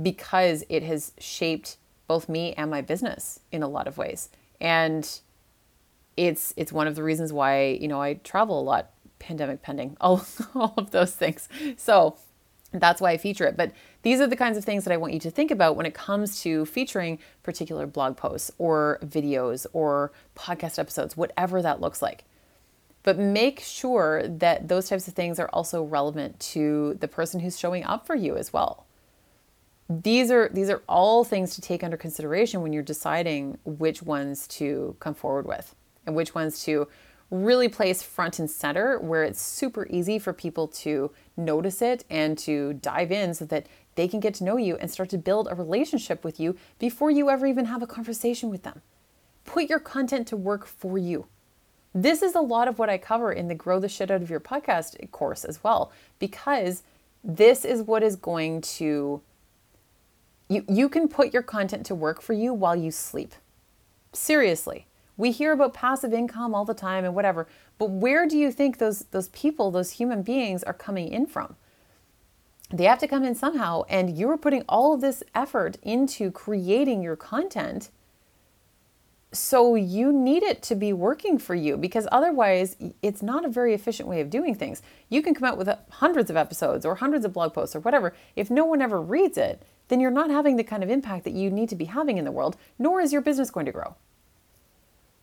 Because 0.00 0.62
it 0.68 0.84
has 0.84 1.10
shaped 1.18 1.76
both 2.06 2.28
me 2.28 2.52
and 2.52 2.70
my 2.70 2.82
business 2.82 3.40
in 3.50 3.64
a 3.64 3.68
lot 3.68 3.88
of 3.88 3.98
ways. 3.98 4.28
And 4.60 5.10
it's 6.16 6.54
it's 6.56 6.72
one 6.72 6.86
of 6.86 6.94
the 6.94 7.02
reasons 7.02 7.32
why, 7.32 7.64
you 7.80 7.88
know, 7.88 8.00
I 8.00 8.14
travel 8.14 8.60
a 8.60 8.62
lot 8.62 8.90
pandemic 9.18 9.62
pending, 9.62 9.96
all, 10.00 10.24
all 10.54 10.74
of 10.76 10.90
those 10.90 11.14
things. 11.14 11.48
So 11.76 12.16
that's 12.72 13.00
why 13.00 13.12
I 13.12 13.16
feature 13.16 13.46
it. 13.46 13.56
But 13.56 13.72
these 14.02 14.20
are 14.20 14.26
the 14.26 14.36
kinds 14.36 14.58
of 14.58 14.64
things 14.64 14.84
that 14.84 14.92
I 14.92 14.96
want 14.96 15.12
you 15.12 15.20
to 15.20 15.30
think 15.30 15.50
about 15.50 15.76
when 15.76 15.86
it 15.86 15.94
comes 15.94 16.42
to 16.42 16.66
featuring 16.66 17.18
particular 17.42 17.86
blog 17.86 18.16
posts 18.16 18.50
or 18.58 18.98
videos 19.04 19.66
or 19.72 20.12
podcast 20.36 20.78
episodes, 20.78 21.16
whatever 21.16 21.62
that 21.62 21.80
looks 21.80 22.02
like. 22.02 22.24
But 23.02 23.18
make 23.18 23.60
sure 23.60 24.26
that 24.26 24.68
those 24.68 24.88
types 24.88 25.06
of 25.06 25.14
things 25.14 25.38
are 25.38 25.50
also 25.52 25.82
relevant 25.82 26.40
to 26.40 26.94
the 27.00 27.08
person 27.08 27.40
who's 27.40 27.58
showing 27.58 27.84
up 27.84 28.06
for 28.06 28.14
you 28.14 28.36
as 28.36 28.52
well. 28.52 28.86
These 29.90 30.30
are 30.30 30.48
these 30.48 30.70
are 30.70 30.82
all 30.88 31.24
things 31.24 31.54
to 31.56 31.60
take 31.60 31.84
under 31.84 31.98
consideration 31.98 32.62
when 32.62 32.72
you're 32.72 32.82
deciding 32.82 33.58
which 33.66 34.02
ones 34.02 34.48
to 34.48 34.96
come 34.98 35.14
forward 35.14 35.46
with 35.46 35.74
and 36.06 36.16
which 36.16 36.34
ones 36.34 36.64
to 36.64 36.88
really 37.30 37.68
place 37.68 38.02
front 38.02 38.38
and 38.38 38.50
center 38.50 38.98
where 38.98 39.24
it's 39.24 39.40
super 39.40 39.86
easy 39.90 40.18
for 40.18 40.32
people 40.32 40.68
to 40.68 41.10
notice 41.36 41.82
it 41.82 42.04
and 42.10 42.38
to 42.38 42.74
dive 42.74 43.10
in 43.10 43.34
so 43.34 43.44
that 43.46 43.66
they 43.94 44.08
can 44.08 44.20
get 44.20 44.34
to 44.34 44.44
know 44.44 44.56
you 44.56 44.76
and 44.76 44.90
start 44.90 45.08
to 45.10 45.18
build 45.18 45.48
a 45.50 45.54
relationship 45.54 46.24
with 46.24 46.38
you 46.38 46.56
before 46.78 47.10
you 47.10 47.30
ever 47.30 47.46
even 47.46 47.66
have 47.66 47.82
a 47.82 47.86
conversation 47.86 48.50
with 48.50 48.62
them. 48.62 48.82
Put 49.44 49.68
your 49.68 49.80
content 49.80 50.26
to 50.28 50.36
work 50.36 50.66
for 50.66 50.98
you. 50.98 51.26
This 51.94 52.22
is 52.22 52.34
a 52.34 52.40
lot 52.40 52.66
of 52.66 52.78
what 52.78 52.90
I 52.90 52.98
cover 52.98 53.32
in 53.32 53.48
the 53.48 53.54
Grow 53.54 53.78
the 53.78 53.88
Shit 53.88 54.10
Out 54.10 54.22
of 54.22 54.30
Your 54.30 54.40
Podcast 54.40 55.10
course 55.12 55.44
as 55.44 55.62
well, 55.62 55.92
because 56.18 56.82
this 57.22 57.64
is 57.64 57.82
what 57.82 58.02
is 58.02 58.16
going 58.16 58.60
to 58.60 59.22
you 60.48 60.64
you 60.68 60.88
can 60.88 61.08
put 61.08 61.32
your 61.32 61.42
content 61.42 61.86
to 61.86 61.94
work 61.94 62.20
for 62.20 62.34
you 62.34 62.52
while 62.52 62.76
you 62.76 62.90
sleep. 62.90 63.34
Seriously. 64.12 64.86
We 65.16 65.30
hear 65.30 65.52
about 65.52 65.74
passive 65.74 66.12
income 66.12 66.54
all 66.54 66.64
the 66.64 66.74
time 66.74 67.04
and 67.04 67.14
whatever, 67.14 67.46
but 67.78 67.90
where 67.90 68.26
do 68.26 68.36
you 68.36 68.50
think 68.50 68.78
those 68.78 69.00
those 69.10 69.28
people, 69.28 69.70
those 69.70 69.92
human 69.92 70.22
beings 70.22 70.62
are 70.64 70.72
coming 70.72 71.08
in 71.08 71.26
from? 71.26 71.56
They 72.72 72.84
have 72.84 72.98
to 72.98 73.08
come 73.08 73.24
in 73.24 73.34
somehow 73.34 73.82
and 73.88 74.18
you're 74.18 74.36
putting 74.36 74.64
all 74.68 74.94
of 74.94 75.00
this 75.00 75.22
effort 75.34 75.76
into 75.82 76.30
creating 76.30 77.02
your 77.02 77.16
content. 77.16 77.90
So 79.30 79.74
you 79.74 80.12
need 80.12 80.42
it 80.42 80.62
to 80.62 80.74
be 80.74 80.92
working 80.92 81.38
for 81.38 81.54
you 81.54 81.76
because 81.76 82.06
otherwise 82.10 82.76
it's 83.02 83.22
not 83.22 83.44
a 83.44 83.48
very 83.48 83.74
efficient 83.74 84.08
way 84.08 84.20
of 84.20 84.30
doing 84.30 84.54
things. 84.54 84.80
You 85.08 85.22
can 85.22 85.34
come 85.34 85.44
out 85.44 85.58
with 85.58 85.68
uh, 85.68 85.76
hundreds 85.90 86.30
of 86.30 86.36
episodes 86.36 86.86
or 86.86 86.96
hundreds 86.96 87.24
of 87.24 87.32
blog 87.32 87.52
posts 87.52 87.74
or 87.74 87.80
whatever. 87.80 88.14
If 88.36 88.50
no 88.50 88.64
one 88.64 88.80
ever 88.80 89.00
reads 89.00 89.36
it, 89.36 89.62
then 89.88 90.00
you're 90.00 90.10
not 90.10 90.30
having 90.30 90.56
the 90.56 90.64
kind 90.64 90.82
of 90.82 90.90
impact 90.90 91.24
that 91.24 91.32
you 91.32 91.50
need 91.50 91.68
to 91.68 91.76
be 91.76 91.86
having 91.86 92.16
in 92.16 92.24
the 92.24 92.32
world, 92.32 92.56
nor 92.78 93.00
is 93.00 93.12
your 93.12 93.22
business 93.22 93.50
going 93.50 93.66
to 93.66 93.72
grow. 93.72 93.96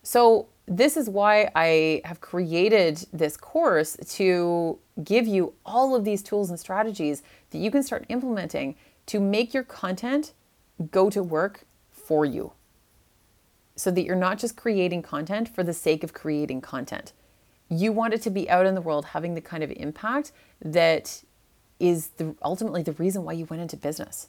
So, 0.02 0.48
this 0.66 0.96
is 0.96 1.10
why 1.10 1.50
I 1.54 2.02
have 2.04 2.20
created 2.20 3.04
this 3.12 3.36
course 3.36 3.96
to 4.16 4.78
give 5.02 5.26
you 5.26 5.54
all 5.66 5.96
of 5.96 6.04
these 6.04 6.22
tools 6.22 6.50
and 6.50 6.58
strategies 6.58 7.22
that 7.50 7.58
you 7.58 7.70
can 7.70 7.82
start 7.82 8.06
implementing 8.08 8.76
to 9.06 9.18
make 9.20 9.52
your 9.52 9.64
content 9.64 10.32
go 10.90 11.10
to 11.10 11.22
work 11.22 11.64
for 11.90 12.24
you. 12.24 12.52
So 13.74 13.90
that 13.90 14.02
you're 14.02 14.14
not 14.16 14.38
just 14.38 14.56
creating 14.56 15.02
content 15.02 15.48
for 15.48 15.64
the 15.64 15.72
sake 15.72 16.04
of 16.04 16.12
creating 16.12 16.60
content. 16.60 17.12
You 17.68 17.90
want 17.90 18.14
it 18.14 18.22
to 18.22 18.30
be 18.30 18.48
out 18.48 18.66
in 18.66 18.74
the 18.74 18.80
world 18.80 19.06
having 19.06 19.34
the 19.34 19.40
kind 19.40 19.64
of 19.64 19.72
impact 19.72 20.30
that 20.64 21.22
is 21.80 22.08
the, 22.18 22.36
ultimately 22.42 22.82
the 22.82 22.92
reason 22.92 23.24
why 23.24 23.32
you 23.32 23.46
went 23.46 23.62
into 23.62 23.76
business. 23.76 24.28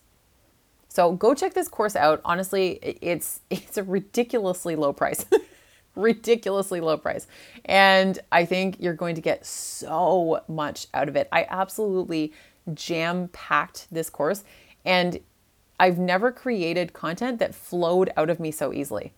So 0.88 1.12
go 1.12 1.34
check 1.34 1.54
this 1.54 1.68
course 1.68 1.96
out. 1.96 2.22
Honestly, 2.24 2.80
it's 3.02 3.42
it's 3.50 3.78
a 3.78 3.84
ridiculously 3.84 4.76
low 4.76 4.94
price. 4.94 5.26
ridiculously 5.96 6.82
low 6.82 6.98
price. 6.98 7.28
And 7.66 8.20
I 8.32 8.46
think 8.46 8.78
you're 8.80 8.94
going 8.94 9.16
to 9.16 9.22
get 9.22 9.46
so 9.46 10.42
much 10.48 10.88
out 10.94 11.10
of 11.10 11.16
it. 11.16 11.28
I 11.32 11.46
absolutely 11.50 12.34
jam 12.74 13.30
packed 13.30 13.88
this 13.92 14.10
course 14.10 14.44
and 14.86 15.20
I've 15.80 15.98
never 15.98 16.32
created 16.32 16.94
content 16.94 17.40
that 17.40 17.54
flowed 17.54 18.12
out 18.16 18.30
of 18.30 18.40
me 18.40 18.52
so 18.52 18.74
easily. 18.74 19.12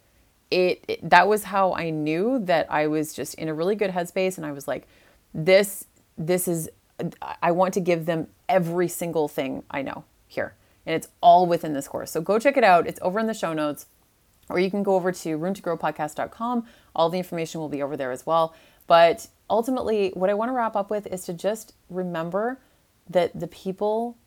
It, 0.49 0.83
it, 0.87 1.09
that 1.09 1.27
was 1.27 1.45
how 1.45 1.73
I 1.73 1.89
knew 1.89 2.39
that 2.45 2.71
I 2.71 2.87
was 2.87 3.13
just 3.13 3.35
in 3.35 3.49
a 3.49 3.53
really 3.53 3.75
good 3.75 3.91
headspace 3.91 4.37
and 4.37 4.45
I 4.45 4.51
was 4.51 4.67
like 4.67 4.87
this 5.33 5.85
this 6.17 6.47
is 6.47 6.69
I 7.41 7.51
want 7.51 7.73
to 7.73 7.81
give 7.81 8.05
them 8.05 8.27
every 8.47 8.87
single 8.87 9.27
thing 9.27 9.63
I 9.69 9.81
know 9.81 10.05
here. 10.27 10.55
And 10.85 10.95
it's 10.95 11.09
all 11.19 11.45
within 11.45 11.73
this 11.73 11.87
course. 11.87 12.11
So 12.11 12.21
go 12.21 12.39
check 12.39 12.55
it 12.55 12.63
out. 12.63 12.87
It's 12.87 12.99
over 13.01 13.19
in 13.19 13.27
the 13.27 13.33
show 13.33 13.51
notes 13.53 13.87
or 14.49 14.59
you 14.59 14.69
can 14.69 14.83
go 14.83 14.95
over 14.95 15.11
to 15.11 15.37
roomtogrowpodcast.com. 15.37 16.65
All 16.95 17.09
the 17.09 17.17
information 17.17 17.61
will 17.61 17.69
be 17.69 17.81
over 17.81 17.97
there 17.97 18.11
as 18.11 18.25
well. 18.25 18.55
But 18.87 19.27
ultimately, 19.49 20.11
what 20.13 20.29
I 20.29 20.33
want 20.33 20.49
to 20.49 20.53
wrap 20.53 20.75
up 20.75 20.89
with 20.89 21.07
is 21.07 21.25
to 21.25 21.33
just 21.33 21.73
remember 21.89 22.59
that 23.09 23.39
the 23.39 23.47
people 23.47 24.17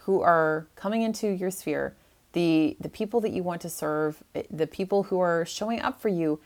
who 0.00 0.20
are 0.22 0.66
coming 0.76 1.02
into 1.02 1.28
your 1.28 1.50
sphere, 1.50 1.94
the 2.32 2.76
the 2.80 2.88
people 2.88 3.20
that 3.20 3.32
you 3.32 3.42
want 3.42 3.60
to 3.62 3.70
serve, 3.70 4.22
eh, 4.34 4.42
the 4.50 4.66
people 4.66 5.04
who 5.04 5.20
are 5.20 5.44
showing 5.44 5.80
up 5.80 6.00
for 6.00 6.08
you, 6.08 6.40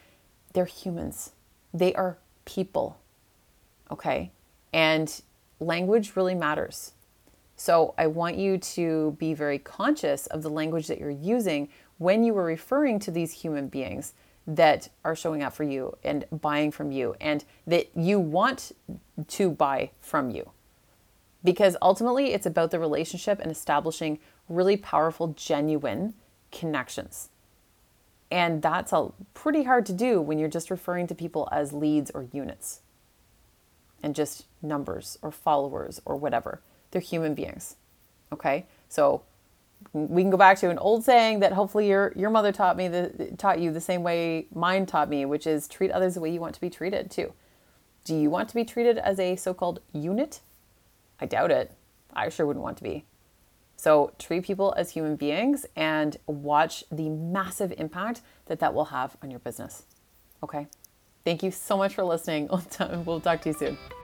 they're 0.53 0.65
humans. 0.65 1.33
They 1.73 1.95
are 1.95 2.19
people. 2.45 2.99
Okay? 3.91 4.31
And 4.73 5.23
language 5.61 6.17
really 6.17 6.35
matters. 6.35 6.93
So 7.57 7.95
I 7.97 8.09
want 8.09 8.37
you 8.37 8.59
to 8.59 9.17
be 9.19 9.35
very 9.35 9.59
conscious 9.59 10.27
of 10.27 10.43
the 10.43 10.51
language 10.51 10.89
that 10.89 10.99
you're 10.99 11.11
using 11.11 11.69
when 11.99 12.25
you 12.25 12.35
were 12.35 12.45
referring 12.45 12.99
to 13.01 13.11
these 13.11 13.33
human 13.33 13.69
beings 13.69 14.15
that 14.47 14.89
are 15.05 15.17
showing 15.17 15.43
up 15.43 15.53
for 15.53 15.65
you 15.65 15.97
and 16.05 16.25
buying 16.31 16.71
from 16.71 16.93
you 16.93 17.15
and 17.21 17.45
that 17.67 17.89
you 17.97 18.21
want 18.21 18.73
to 19.27 19.51
buy 19.51 19.91
from 20.01 20.31
you. 20.31 20.51
Because 21.43 21.77
ultimately, 21.83 22.33
it's 22.33 22.47
about 22.47 22.71
the 22.71 22.79
relationship 22.79 23.39
and 23.39 23.51
establishing 23.51 24.19
really 24.49 24.77
powerful, 24.77 25.29
genuine 25.29 26.15
connections. 26.51 27.29
And 28.31 28.63
that's 28.63 28.93
a, 28.93 29.11
pretty 29.35 29.65
hard 29.65 29.87
to 29.87 29.93
do 29.93 30.21
when 30.21 30.39
you're 30.39 30.49
just 30.49 30.71
referring 30.71 31.07
to 31.09 31.15
people 31.15 31.49
as 31.53 31.73
leads 31.73 32.11
or 32.11 32.27
units 32.33 32.81
and 34.03 34.15
just 34.15 34.47
numbers 34.63 35.19
or 35.23 35.31
followers 35.31 36.01
or 36.05 36.17
whatever. 36.17 36.61
They're 36.91 37.01
human 37.01 37.35
beings. 37.35 37.77
Okay? 38.33 38.67
So 38.89 39.23
we 39.93 40.23
can 40.23 40.31
go 40.31 40.37
back 40.37 40.59
to 40.59 40.71
an 40.71 40.79
old 40.79 41.05
saying 41.05 41.41
that 41.41 41.53
hopefully 41.53 41.89
your 41.89 42.13
your 42.17 42.31
mother 42.31 42.53
taught 42.53 42.77
me 42.77 42.89
the 42.89 43.35
taught 43.39 43.61
you 43.61 43.73
the 43.73 43.81
same 43.81 44.03
way 44.03 44.47
mine 44.55 44.87
taught 44.87 45.09
me, 45.09 45.25
which 45.25 45.47
is 45.47 45.69
treat 45.69 45.91
others 45.91 46.15
the 46.15 46.21
way 46.21 46.31
you 46.31 46.41
want 46.41 46.55
to 46.55 46.61
be 46.61 46.71
treated 46.71 47.11
too. 47.11 47.33
Do 48.05 48.15
you 48.15 48.31
want 48.31 48.49
to 48.51 48.55
be 48.55 48.65
treated 48.65 48.99
as 48.99 49.19
a 49.19 49.37
so-called 49.37 49.81
unit? 49.93 50.41
I 51.21 51.27
doubt 51.27 51.51
it. 51.51 51.73
I 52.13 52.29
sure 52.29 52.47
wouldn't 52.47 52.63
want 52.63 52.77
to 52.79 52.83
be. 52.83 53.05
So 53.77 54.13
treat 54.19 54.45
people 54.45 54.75
as 54.77 54.91
human 54.91 55.17
beings 55.17 55.67
and 55.75 56.17
watch 56.27 56.85
the 56.91 57.09
massive 57.09 57.73
impact 57.77 58.21
that 58.47 58.61
that 58.61 58.75
will 58.75 58.87
have 58.87 59.17
on 59.23 59.31
your 59.31 59.41
business. 59.41 59.85
Okay. 60.43 60.67
Thank 61.25 61.43
you 61.43 61.51
so 61.51 61.77
much 61.77 61.95
for 61.95 62.05
listening. 62.05 62.49
We'll 63.05 63.21
talk 63.21 63.41
to 63.43 63.49
you 63.51 63.55
soon. 63.55 64.04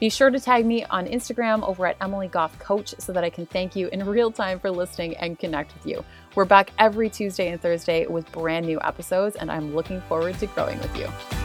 Be 0.00 0.10
sure 0.10 0.30
to 0.30 0.38
tag 0.38 0.64
me 0.64 0.84
on 0.84 1.06
Instagram 1.06 1.66
over 1.66 1.84
at 1.84 1.96
Emily 2.00 2.28
Goff 2.28 2.56
Coach 2.60 2.94
so 2.98 3.12
that 3.12 3.24
I 3.24 3.30
can 3.30 3.46
thank 3.46 3.74
you 3.74 3.88
in 3.88 4.06
real 4.06 4.30
time 4.30 4.60
for 4.60 4.70
listening 4.70 5.16
and 5.16 5.36
connect 5.36 5.74
with 5.74 5.86
you. 5.86 6.04
We're 6.36 6.44
back 6.44 6.70
every 6.78 7.10
Tuesday 7.10 7.48
and 7.48 7.60
Thursday 7.60 8.06
with 8.06 8.30
brand 8.30 8.66
new 8.66 8.78
episodes, 8.80 9.34
and 9.34 9.50
I'm 9.50 9.74
looking 9.74 10.00
forward 10.02 10.38
to 10.38 10.46
growing 10.46 10.78
with 10.78 10.96
you. 10.96 11.37